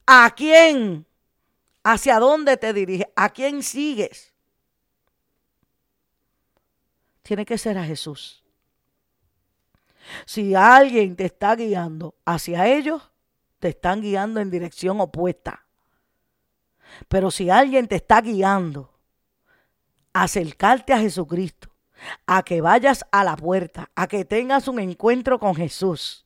[0.07, 1.05] ¿A quién?
[1.83, 3.07] ¿Hacia dónde te diriges?
[3.15, 4.33] ¿A quién sigues?
[7.21, 8.43] Tiene que ser a Jesús.
[10.25, 13.11] Si alguien te está guiando hacia ellos,
[13.59, 15.65] te están guiando en dirección opuesta.
[17.07, 18.93] Pero si alguien te está guiando
[20.13, 21.69] a acercarte a Jesucristo,
[22.25, 26.25] a que vayas a la puerta, a que tengas un encuentro con Jesús,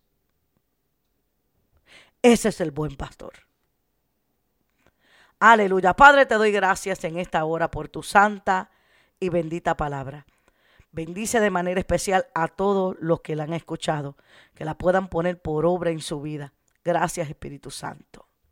[2.22, 3.34] ese es el buen pastor.
[5.40, 5.94] Aleluya.
[5.94, 8.72] Padre, te doy gracias en esta hora por tu santa
[9.20, 10.26] y bendita palabra.
[10.92, 14.18] Bendice de manera especial a todos los que la han escuchado,
[14.54, 16.54] que la puedan poner por obra en su vida.
[16.90, 18.29] Gracias Espíritu Santo.